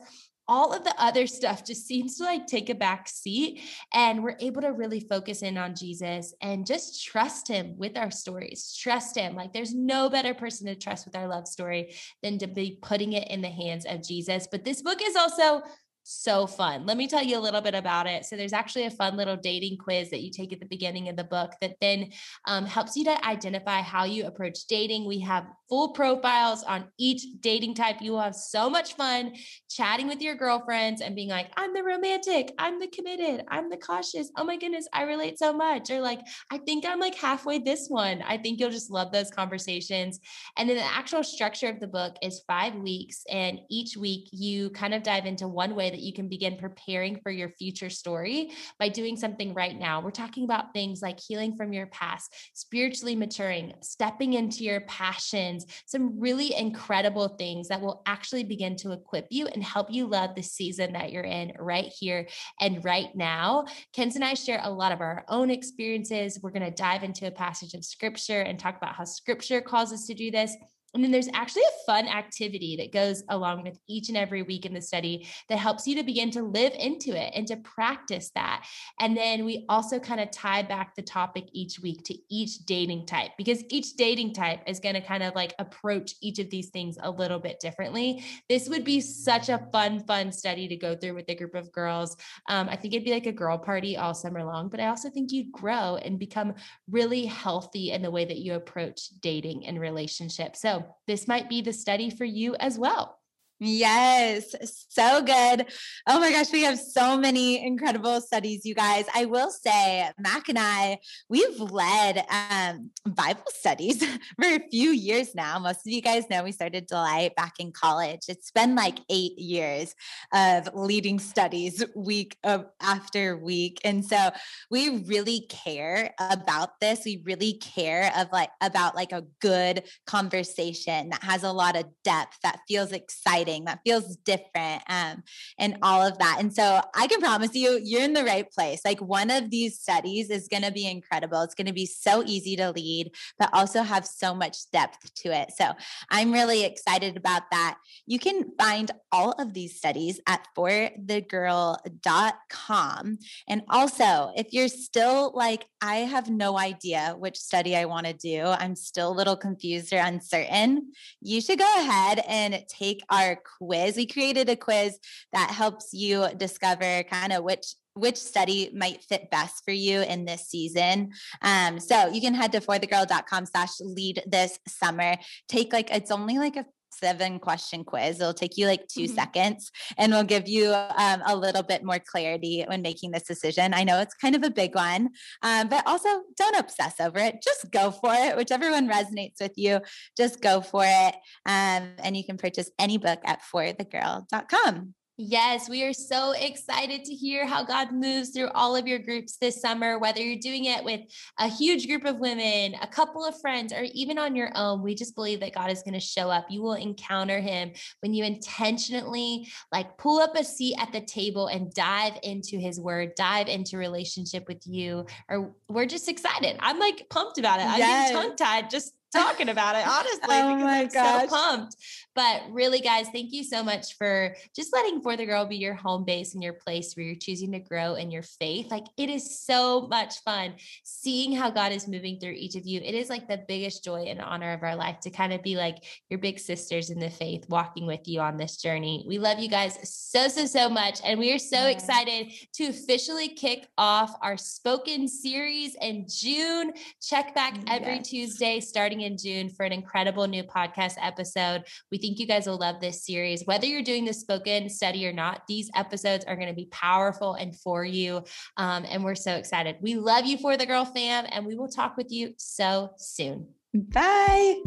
all 0.50 0.72
of 0.72 0.86
the 0.86 0.96
other 0.98 1.28
stuff 1.28 1.66
just 1.66 1.86
seems 1.86 2.18
to 2.18 2.24
like 2.24 2.48
take 2.48 2.70
a 2.70 2.76
back 2.76 3.10
seat 3.10 3.62
and 3.94 4.24
we're 4.24 4.38
able 4.40 4.62
to 4.62 4.72
really 4.72 5.02
focus 5.02 5.42
in 5.42 5.58
on 5.58 5.76
Jesus 5.76 6.34
and 6.42 6.66
just 6.66 7.04
trust 7.04 7.50
him 7.50 7.78
with 7.78 7.98
our 7.98 8.12
stories. 8.12 8.74
Trust 8.82 9.18
him. 9.18 9.36
Like 9.36 9.52
there's 9.52 9.76
no 9.76 10.10
better 10.10 10.34
person 10.34 10.68
to 10.68 10.76
trust 10.76 11.06
with 11.06 11.18
our 11.18 11.28
love 11.28 11.50
story 11.50 11.94
than 12.24 12.38
to 12.38 12.48
be 12.48 12.80
putting 12.82 13.12
it 13.12 13.30
in 13.30 13.42
the 13.42 13.50
hands 13.50 13.86
of 13.86 14.02
Jesus. 14.02 14.48
But 14.50 14.64
this 14.64 14.82
book 14.82 15.00
is 15.04 15.18
also 15.18 15.64
so 16.08 16.48
fun. 16.48 16.86
Let 16.86 16.98
me 16.98 17.08
tell 17.08 17.24
you 17.24 17.38
a 17.38 17.40
little 17.40 17.62
bit 17.62 17.76
about 17.76 18.08
it. 18.08 18.26
So, 18.26 18.38
there's 18.38 18.54
actually 18.54 18.86
a 18.86 18.92
fun 18.92 19.18
little 19.18 19.36
dating 19.36 19.78
quiz 19.78 20.10
that 20.10 20.22
you 20.22 20.32
take 20.32 20.54
at 20.54 20.60
the 20.60 20.66
beginning 20.66 21.10
of 21.10 21.16
the 21.16 21.24
book 21.24 21.52
that 21.62 21.76
then 21.82 22.12
um, 22.46 22.66
helps 22.66 22.96
you 22.96 23.04
to 23.06 23.26
identify 23.26 23.82
how 23.82 24.06
you 24.06 24.26
approach 24.26 24.66
dating. 24.68 25.06
We 25.06 25.20
have 25.20 25.48
full 25.70 25.90
profiles 25.90 26.64
on 26.64 26.86
each 26.98 27.24
dating 27.42 27.76
type. 27.76 27.98
You 28.02 28.14
will 28.14 28.22
have 28.22 28.36
so 28.36 28.70
much 28.70 28.94
fun 28.94 29.34
chatting 29.70 30.08
with 30.08 30.22
your 30.22 30.36
girlfriends 30.36 31.02
and 31.02 31.16
being 31.16 31.30
like, 31.30 31.52
I'm 31.58 31.74
the 31.74 31.84
romantic, 31.84 32.54
I'm 32.58 32.80
the 32.80 32.88
committed, 32.88 33.44
I'm 33.50 33.70
the 33.70 33.78
cautious. 33.78 34.32
Oh 34.38 34.44
my 34.44 34.58
goodness, 34.58 34.88
I 34.94 35.04
relate 35.04 35.38
so 35.38 35.52
much. 35.52 35.90
Or 35.90 36.00
like, 36.00 36.22
I 36.52 36.58
think 36.60 36.86
I'm 36.86 37.00
like 37.00 37.16
halfway 37.16 37.60
this 37.60 37.88
one. 37.90 38.22
I 38.22 38.38
think 38.38 38.60
you'll 38.60 38.70
just 38.70 38.92
love 38.92 39.12
those 39.12 39.30
conversations. 39.30 40.20
And 40.58 40.70
then 40.70 40.78
the 40.78 40.84
actual 40.84 41.24
structure 41.24 41.70
of 41.70 41.80
the 41.80 41.88
book 41.88 42.16
is 42.22 42.44
five 42.48 42.76
weeks. 42.76 43.24
And 43.30 43.60
each 43.70 43.98
week 43.98 44.30
you 44.32 44.70
kind 44.70 44.94
of 44.94 45.04
dive 45.04 45.26
into 45.26 45.48
one 45.48 45.76
way 45.76 45.90
that 45.90 45.97
you 46.00 46.14
can 46.14 46.28
begin 46.28 46.58
preparing 46.58 47.20
for 47.22 47.32
your 47.32 47.50
future 47.50 47.90
story 47.90 48.52
by 48.80 48.90
doing 48.90 49.16
something 49.16 49.54
right 49.54 49.78
now. 49.78 50.02
We're 50.02 50.12
talking 50.12 50.44
about 50.44 50.74
things 50.74 51.02
like 51.02 51.20
healing 51.20 51.56
from 51.56 51.74
your 51.74 51.88
past, 51.88 52.34
spiritually 52.54 53.16
maturing, 53.16 53.74
stepping 53.82 54.34
into 54.34 54.64
your 54.64 54.82
passions, 54.82 55.66
some 55.86 56.20
really 56.20 56.56
incredible 56.56 57.30
things 57.30 57.68
that 57.68 57.82
will 57.82 58.02
actually 58.06 58.44
begin 58.44 58.76
to 58.78 58.92
equip 58.92 59.28
you 59.30 59.48
and 59.48 59.64
help 59.64 59.92
you 59.92 60.08
love 60.08 60.36
the 60.36 60.44
season 60.44 60.94
that 60.94 61.12
you're 61.12 61.24
in 61.24 61.54
right 61.60 61.92
here 62.00 62.28
and 62.60 62.84
right 62.84 63.16
now. 63.16 63.66
Kenz 63.96 64.16
and 64.16 64.24
I 64.24 64.34
share 64.34 64.62
a 64.64 64.72
lot 64.72 64.92
of 64.92 65.02
our 65.02 65.26
own 65.30 65.50
experiences. 65.50 66.40
We're 66.42 66.52
going 66.52 66.66
to 66.66 66.72
dive 66.72 67.04
into 67.04 67.28
a 67.28 67.32
passage 67.32 67.74
of 67.74 67.84
scripture 67.84 68.42
and 68.42 68.60
talk 68.60 68.78
about 68.78 68.96
how 68.96 69.04
scripture 69.04 69.62
calls 69.62 69.92
us 69.94 70.06
to 70.08 70.14
do 70.14 70.32
this. 70.32 70.56
And 70.98 71.04
then 71.04 71.12
there's 71.12 71.30
actually 71.36 71.62
a 71.62 71.86
fun 71.86 72.08
activity 72.08 72.76
that 72.78 72.92
goes 72.92 73.24
along 73.30 73.62
with 73.62 73.78
each 73.88 74.10
and 74.10 74.18
every 74.18 74.42
week 74.42 74.66
in 74.66 74.74
the 74.74 74.82
study 74.82 75.28
that 75.48 75.60
helps 75.60 75.86
you 75.86 75.94
to 75.94 76.02
begin 76.02 76.32
to 76.32 76.42
live 76.42 76.74
into 76.74 77.16
it 77.16 77.34
and 77.36 77.46
to 77.46 77.58
practice 77.58 78.32
that. 78.34 78.66
And 79.00 79.16
then 79.16 79.46
we 79.46 79.64
also 79.70 80.00
kind 80.00 80.20
of 80.20 80.32
tie 80.32 80.64
back 80.64 80.96
the 80.96 81.04
topic 81.04 81.50
each 81.54 81.80
week 81.80 82.04
to 82.06 82.16
each 82.32 82.66
dating 82.66 83.06
type 83.06 83.30
because 83.38 83.64
each 83.70 83.94
dating 83.96 84.34
type 84.34 84.62
is 84.66 84.80
going 84.80 84.96
to 84.96 85.02
kind 85.02 85.22
of 85.22 85.36
like 85.36 85.54
approach 85.60 86.16
each 86.20 86.40
of 86.40 86.50
these 86.50 86.70
things 86.70 86.98
a 87.00 87.12
little 87.12 87.38
bit 87.38 87.60
differently. 87.60 88.24
This 88.50 88.68
would 88.68 88.84
be 88.84 89.00
such 89.00 89.50
a 89.50 89.68
fun, 89.72 90.04
fun 90.06 90.32
study 90.32 90.68
to 90.68 90.78
go 90.78 90.96
through 90.96 91.14
with 91.14 91.30
a 91.30 91.36
group 91.36 91.54
of 91.54 91.72
girls. 91.72 92.18
Um, 92.50 92.70
I 92.70 92.76
think 92.76 92.96
it'd 92.96 93.06
be 93.06 93.14
like 93.14 93.28
a 93.28 93.32
girl 93.32 93.60
party 93.60 93.98
all 93.98 94.16
summer 94.16 94.44
long, 94.44 94.68
but 94.68 94.80
I 94.80 94.88
also 94.88 95.12
think 95.12 95.32
you'd 95.32 95.52
grow 95.52 95.98
and 95.98 96.18
become 96.18 96.56
really 96.90 97.26
healthy 97.26 97.92
in 97.92 98.02
the 98.02 98.10
way 98.10 98.26
that 98.26 98.40
you 98.40 98.56
approach 98.56 99.10
dating 99.20 99.68
and 99.68 99.80
relationships. 99.80 100.60
So 100.60 100.87
this 101.08 101.28
might 101.28 101.50
be 101.50 101.62
the 101.62 101.74
study 101.74 102.10
for 102.10 102.26
you 102.26 102.56
as 102.60 102.78
well. 102.78 103.17
Yes, 103.60 104.54
so 104.90 105.24
good. 105.24 105.66
Oh 106.08 106.20
my 106.20 106.30
gosh, 106.32 106.52
we 106.52 106.62
have 106.62 106.78
so 106.78 107.18
many 107.18 107.66
incredible 107.66 108.22
studies, 108.22 108.66
you 108.66 108.76
guys. 108.76 109.06
I 109.16 109.26
will 109.26 109.50
say, 109.50 110.12
Mac 110.20 110.48
and 110.48 110.60
I, 110.60 111.00
we've 111.28 111.60
led 111.60 112.24
um, 112.30 112.92
Bible 113.04 113.42
studies 113.48 114.06
for 114.40 114.46
a 114.46 114.60
few 114.70 114.92
years 114.92 115.34
now. 115.34 115.58
Most 115.58 115.88
of 115.88 115.92
you 115.92 116.04
guys 116.04 116.30
know 116.30 116.44
we 116.44 116.52
started 116.52 116.86
Delight 116.86 117.36
back 117.36 117.54
in 117.58 117.72
college. 117.72 118.22
It's 118.28 118.52
been 118.52 118.76
like 118.76 119.00
eight 119.10 119.40
years 119.40 119.96
of 120.32 120.70
leading 120.76 121.18
studies 121.18 121.84
week 121.96 122.38
of 122.44 122.66
after 122.80 123.38
week, 123.38 123.80
and 123.84 124.06
so 124.06 124.30
we 124.70 125.00
really 125.06 125.48
care 125.50 126.14
about 126.20 126.80
this. 126.80 127.02
We 127.06 127.24
really 127.26 127.54
care 127.54 128.12
of 128.16 128.28
like 128.32 128.52
about 128.62 128.96
like 128.96 129.14
a 129.14 129.24
good 129.42 129.84
conversation 130.06 131.10
that 131.10 131.24
has 131.24 131.42
a 131.42 131.52
lot 131.52 131.76
of 131.76 131.86
depth 132.04 132.38
that 132.44 132.60
feels 132.68 132.92
exciting 132.92 133.47
exciting, 133.48 133.66
that 133.66 133.82
feels 133.86 134.16
different, 134.18 134.84
um, 134.90 135.24
and 135.58 135.78
all 135.82 136.06
of 136.06 136.20
that. 136.20 136.38
And 136.40 136.54
so 136.54 136.82
I 136.94 137.08
can 137.08 137.20
promise 137.20 137.56
you, 137.56 137.82
you're 137.84 138.04
in 138.04 138.14
the 138.14 138.24
right 138.24 138.48
place. 138.52 138.82
Like 138.86 139.02
one 139.02 139.32
of 139.32 139.50
these 139.50 139.80
studies 139.80 140.30
is 140.30 140.48
going 140.48 140.64
to 140.64 140.72
be 140.72 140.88
incredible. 140.88 141.42
It's 141.42 141.56
going 141.56 141.68
to 141.68 141.74
be 141.74 141.86
so 141.86 142.24
easy 142.26 142.56
to 142.58 142.72
lead, 142.72 143.12
but 143.40 143.50
also 143.54 143.84
have 143.84 144.06
so 144.06 144.34
much 144.34 144.70
depth 144.72 145.14
to 145.16 145.30
it. 145.30 145.52
So 145.58 145.74
I'm 146.10 146.32
really 146.32 146.64
excited 146.64 147.18
about 147.18 147.44
that. 147.52 147.78
You 148.06 148.20
can 148.20 148.52
find 148.60 148.92
all 149.12 149.32
of 149.34 149.54
these 149.54 149.76
studies 149.78 150.22
at 150.28 150.48
forthegirl.com. 150.58 153.20
And 153.48 153.62
also, 153.70 154.32
if 154.36 154.48
you're 154.52 154.68
still 154.68 155.32
like, 155.34 155.66
I 155.82 155.98
have 155.98 156.30
no 156.30 156.58
idea 156.58 157.16
which 157.18 157.38
study 157.38 157.76
I 157.76 157.86
want 157.86 158.08
to 158.08 158.14
do, 158.14 158.46
I'm 158.46 158.76
still 158.76 159.12
a 159.12 159.18
little 159.18 159.38
confused 159.38 159.94
or 159.94 160.00
uncertain, 160.00 160.92
you 161.22 161.42
should 161.42 161.60
go 161.60 161.78
ahead 161.78 162.24
and 162.28 162.64
take 162.68 163.02
our 163.10 163.37
quiz. 163.38 163.96
We 163.96 164.06
created 164.06 164.50
a 164.50 164.56
quiz 164.56 165.00
that 165.34 165.52
helps 165.52 165.94
you 165.94 166.28
discover 166.38 167.04
kind 167.04 167.34
of 167.34 167.44
which 167.44 167.76
which 167.98 168.18
study 168.18 168.70
might 168.74 169.04
fit 169.04 169.30
best 169.32 169.66
for 169.66 169.72
you 169.72 170.02
in 170.02 170.26
this 170.26 170.48
season. 170.48 171.12
Um, 171.42 171.80
so 171.80 172.08
you 172.08 172.22
can 172.22 172.34
head 172.34 172.52
to 172.52 172.60
forthegirl.com 172.62 173.48
slash 173.48 173.80
lead 173.80 174.22
this 174.28 174.60
summer. 174.68 175.16
Take 175.50 175.74
like, 175.74 175.90
it's 175.92 176.12
only 176.12 176.38
like 176.38 176.56
a 176.56 176.66
seven 176.92 177.40
question 177.40 177.84
quiz. 177.84 178.20
It'll 178.20 178.34
take 178.34 178.58
you 178.58 178.68
like 178.68 178.88
2 178.88 179.02
mm-hmm. 179.02 179.16
seconds 179.16 179.72
and 179.98 180.12
will 180.12 180.24
give 180.24 180.48
you 180.48 180.74
um, 180.74 181.22
a 181.26 181.36
little 181.36 181.64
bit 181.64 181.84
more 181.84 182.00
clarity 182.00 182.64
when 182.68 182.82
making 182.82 183.12
this 183.12 183.24
decision. 183.24 183.74
I 183.74 183.84
know 183.84 184.00
it's 184.00 184.16
kind 184.16 184.36
of 184.36 184.44
a 184.44 184.50
big 184.50 184.76
one, 184.76 185.10
um, 185.44 185.70
but 185.70 185.86
also 185.86 186.10
don't 186.38 186.60
obsess 186.60 187.00
over 187.00 187.20
it. 187.20 187.42
Just 187.44 187.72
go 187.72 187.92
for 187.92 188.14
it. 188.14 188.36
Whichever 188.38 188.72
one 188.72 188.90
resonates 188.90 189.40
with 189.40 189.54
you, 189.56 189.80
just 190.16 190.42
go 190.42 190.62
for 190.62 190.84
it. 190.86 191.16
Um, 191.46 191.90
and 192.04 192.16
you 192.16 192.24
can 192.24 192.38
purchase 192.38 192.70
any 192.80 192.98
book 192.98 193.20
at 193.26 193.42
forthegirl.com. 193.54 194.94
Yes, 195.20 195.68
we 195.68 195.84
are 195.84 195.94
so 195.94 196.34
excited 196.34 197.04
to 197.06 197.14
hear 197.16 197.48
how 197.48 197.64
God 197.64 197.92
moves 197.92 198.30
through 198.30 198.50
all 198.50 198.76
of 198.76 198.86
your 198.86 199.00
groups 199.00 199.38
this 199.38 199.60
summer, 199.60 199.98
whether 199.98 200.22
you're 200.22 200.40
doing 200.40 200.66
it 200.66 200.84
with 200.84 201.02
a 201.40 201.48
huge 201.48 201.88
group 201.88 202.06
of 202.06 202.20
women, 202.20 202.76
a 202.80 202.86
couple 202.86 203.26
of 203.26 203.42
friends, 203.42 203.74
or 203.74 203.88
even 203.94 204.20
on 204.20 204.36
your 204.36 204.52
own. 204.54 204.84
We 204.84 204.94
just 204.94 205.16
believe 205.16 205.40
that 205.40 205.56
God 205.56 205.72
is 205.72 205.82
going 205.82 205.96
to 205.96 206.00
show 206.00 206.30
up. 206.30 206.46
You 206.52 206.62
will 206.62 206.76
encounter 206.76 207.40
him 207.40 207.72
when 208.02 208.14
you 208.14 208.26
intentionally 208.26 209.48
like 209.72 209.98
pull 209.98 210.20
up 210.20 210.36
a 210.36 210.44
seat 210.44 210.76
at 210.80 210.92
the 210.92 211.02
table 211.02 211.48
and 211.48 211.74
dive 211.74 212.20
into 212.22 212.60
his 212.60 212.80
word, 212.80 213.16
dive 213.16 213.48
into 213.48 213.78
relationship 213.78 214.48
with 214.48 214.68
you. 214.68 215.08
Or 215.30 215.56
we're 215.68 215.88
just 215.88 216.10
excited. 216.10 216.58
I'm 216.60 216.78
like 216.78 217.10
pumped 217.10 217.40
about 217.40 217.60
it. 217.60 217.66
I'm 217.66 218.14
tongue 218.14 218.36
tied 218.36 218.70
just 218.70 218.94
talking 219.18 219.50
about 219.50 219.76
it, 219.76 219.88
honestly, 219.88 220.20
oh 220.22 220.56
because 220.56 220.64
I'm 220.64 220.88
gosh. 220.90 221.22
so 221.22 221.28
pumped. 221.28 221.76
But 222.16 222.42
really, 222.50 222.80
guys, 222.80 223.08
thank 223.10 223.32
you 223.32 223.44
so 223.44 223.64
much 223.64 223.96
for 223.98 224.36
just 224.56 224.74
letting 224.74 225.02
For 225.02 225.16
the 225.16 225.26
Girl 225.26 225.46
be 225.46 225.58
your 225.58 225.76
home 225.76 226.04
base 226.04 226.34
and 226.34 226.42
your 226.42 226.54
place 226.54 226.96
where 226.96 227.06
you're 227.06 227.16
choosing 227.16 227.52
to 227.52 227.60
grow 227.60 227.94
in 227.94 228.10
your 228.10 228.24
faith. 228.24 228.72
Like 228.72 228.86
it 228.98 229.10
is 229.10 229.40
so 229.40 229.88
much 229.88 230.16
fun 230.24 230.56
seeing 230.84 231.36
how 231.36 231.52
God 231.52 231.72
is 231.72 231.88
moving 231.88 232.20
through 232.20 232.32
each 232.32 232.56
of 232.56 232.66
you. 232.66 232.82
It 232.82 232.96
is 232.96 233.10
like 233.10 233.28
the 233.28 233.44
biggest 233.48 233.84
joy 233.84 234.06
and 234.08 234.20
honor 234.20 234.54
of 234.54 234.64
our 234.64 234.76
life 234.76 235.00
to 235.02 235.12
kind 235.12 235.32
of 235.32 235.44
be 235.44 235.56
like 235.56 235.84
your 236.10 236.20
big 236.20 236.40
sisters 236.40 236.90
in 236.90 237.00
the 237.00 237.10
faith, 237.10 237.46
walking 237.50 237.86
with 237.86 238.08
you 238.08 238.20
on 238.20 238.36
this 238.36 238.58
journey. 238.58 239.06
We 239.08 239.20
love 239.20 239.40
you 239.40 239.48
guys 239.50 239.78
so, 239.88 240.28
so, 240.28 240.46
so 240.48 240.70
much. 240.70 241.00
And 241.04 241.20
we 241.20 241.32
are 241.34 241.40
so 241.40 241.58
yeah. 241.58 241.68
excited 241.68 242.34
to 242.54 242.66
officially 242.66 243.30
kick 243.30 243.68
off 243.78 244.16
our 244.22 244.38
spoken 244.38 245.08
series 245.08 245.76
in 245.82 246.08
June. 246.10 246.74
Check 247.02 247.36
back 247.36 247.60
every 247.68 247.98
yes. 247.98 248.10
Tuesday 248.10 248.60
starting 248.60 249.02
in 249.02 249.07
June 249.16 249.50
for 249.50 249.64
an 249.64 249.72
incredible 249.72 250.28
new 250.28 250.44
podcast 250.44 250.96
episode. 251.00 251.64
We 251.92 252.00
think 252.00 252.18
think 252.18 252.20
you 252.20 252.28
guys 252.28 252.48
will 252.48 252.58
love 252.58 252.80
this 252.80 253.06
series. 253.06 253.44
Whether 253.46 253.66
you're 253.66 253.84
doing 253.84 254.06
the 254.06 254.14
spoken 254.14 254.70
study 254.70 255.06
or 255.08 255.14
not, 255.14 255.42
these 255.48 255.70
episodes 255.76 256.26
are 256.26 256.36
going 256.36 256.48
to 256.48 256.54
be 256.54 256.68
powerful 256.72 257.34
and 257.34 257.56
for 257.56 257.84
you. 257.86 258.24
Um, 258.58 258.86
and 258.90 259.04
we're 259.04 259.16
so 259.16 259.36
excited. 259.36 259.78
We 259.82 259.96
love 259.96 260.26
you 260.26 260.38
for 260.38 260.58
the 260.58 260.66
girl 260.66 260.86
fam, 260.86 261.26
and 261.30 261.46
we 261.46 261.56
will 261.56 261.70
talk 261.70 261.98
with 261.98 262.12
you 262.12 262.34
so 262.38 262.92
soon. 262.98 263.48
Bye. 263.74 264.62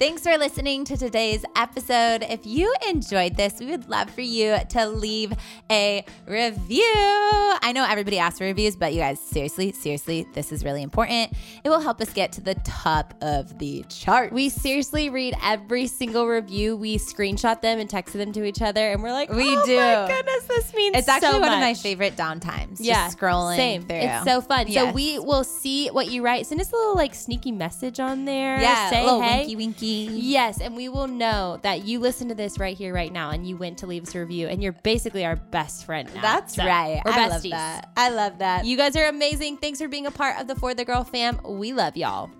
Thanks 0.00 0.24
for 0.24 0.36
listening 0.36 0.84
to 0.86 0.96
today's 0.96 1.44
episode. 1.54 2.24
If 2.24 2.44
you 2.44 2.74
enjoyed 2.88 3.36
this, 3.36 3.60
we 3.60 3.66
would 3.66 3.88
love 3.88 4.10
for 4.10 4.22
you 4.22 4.58
to 4.70 4.88
leave 4.88 5.32
a 5.70 6.04
review. 6.26 6.82
I 6.84 7.70
know 7.72 7.86
everybody 7.88 8.18
asks 8.18 8.40
for 8.40 8.44
reviews, 8.44 8.74
but 8.74 8.92
you 8.92 8.98
guys, 8.98 9.20
seriously, 9.20 9.70
seriously, 9.70 10.26
this 10.34 10.50
is 10.50 10.64
really 10.64 10.82
important. 10.82 11.32
It 11.62 11.68
will 11.68 11.78
help 11.78 12.00
us 12.00 12.12
get 12.12 12.32
to 12.32 12.40
the 12.40 12.56
top 12.64 13.14
of 13.22 13.56
the 13.60 13.84
chart. 13.88 14.32
We 14.32 14.48
seriously 14.48 15.10
read 15.10 15.36
every 15.44 15.86
single 15.86 16.26
review. 16.26 16.76
We 16.76 16.98
screenshot 16.98 17.60
them 17.60 17.78
and 17.78 17.88
text 17.88 18.14
them 18.14 18.32
to 18.32 18.44
each 18.44 18.62
other, 18.62 18.90
and 18.90 19.00
we're 19.00 19.12
like, 19.12 19.30
we 19.30 19.56
oh 19.56 19.64
do. 19.64 19.76
my 19.76 20.08
goodness, 20.08 20.44
this 20.46 20.74
means 20.74 20.96
it's 20.98 21.08
actually 21.08 21.30
so 21.30 21.38
one 21.38 21.52
of 21.52 21.60
my 21.60 21.74
favorite 21.74 22.16
downtimes. 22.16 22.78
Yeah, 22.80 23.08
scrolling 23.10 23.56
same. 23.56 23.82
Through. 23.82 23.98
It's 23.98 24.24
so 24.24 24.40
fun. 24.40 24.66
Yes. 24.66 24.88
So 24.88 24.92
we 24.92 25.20
will 25.20 25.44
see 25.44 25.88
what 25.88 26.08
you 26.08 26.24
write. 26.24 26.46
Send 26.46 26.60
us 26.60 26.72
a 26.72 26.74
little 26.74 26.96
like 26.96 27.14
sneaky 27.14 27.52
message 27.52 28.00
on 28.00 28.24
there. 28.24 28.60
Yeah, 28.60 28.90
say 28.90 29.04
hey. 29.04 29.38
winky 29.38 29.56
winky 29.56 29.83
Yes, 29.84 30.60
and 30.60 30.76
we 30.76 30.88
will 30.88 31.08
know 31.08 31.58
that 31.62 31.84
you 31.84 31.98
listen 31.98 32.28
to 32.28 32.34
this 32.34 32.58
right 32.58 32.76
here, 32.76 32.94
right 32.94 33.12
now, 33.12 33.30
and 33.30 33.46
you 33.46 33.56
went 33.56 33.78
to 33.78 33.86
leave 33.86 34.02
us 34.04 34.14
a 34.14 34.20
review, 34.20 34.48
and 34.48 34.62
you're 34.62 34.72
basically 34.72 35.24
our 35.24 35.36
best 35.36 35.84
friend 35.84 36.08
now. 36.14 36.22
That's 36.22 36.54
so 36.54 36.64
right. 36.64 37.00
We're 37.04 37.12
I 37.12 37.28
besties. 37.28 37.30
love 37.30 37.42
that. 37.50 37.90
I 37.96 38.08
love 38.10 38.38
that. 38.38 38.64
You 38.64 38.76
guys 38.76 38.96
are 38.96 39.06
amazing. 39.06 39.58
Thanks 39.58 39.80
for 39.80 39.88
being 39.88 40.06
a 40.06 40.10
part 40.10 40.40
of 40.40 40.46
the 40.46 40.54
For 40.54 40.74
the 40.74 40.84
Girl 40.84 41.04
fam. 41.04 41.40
We 41.44 41.72
love 41.72 41.96
y'all. 41.96 42.30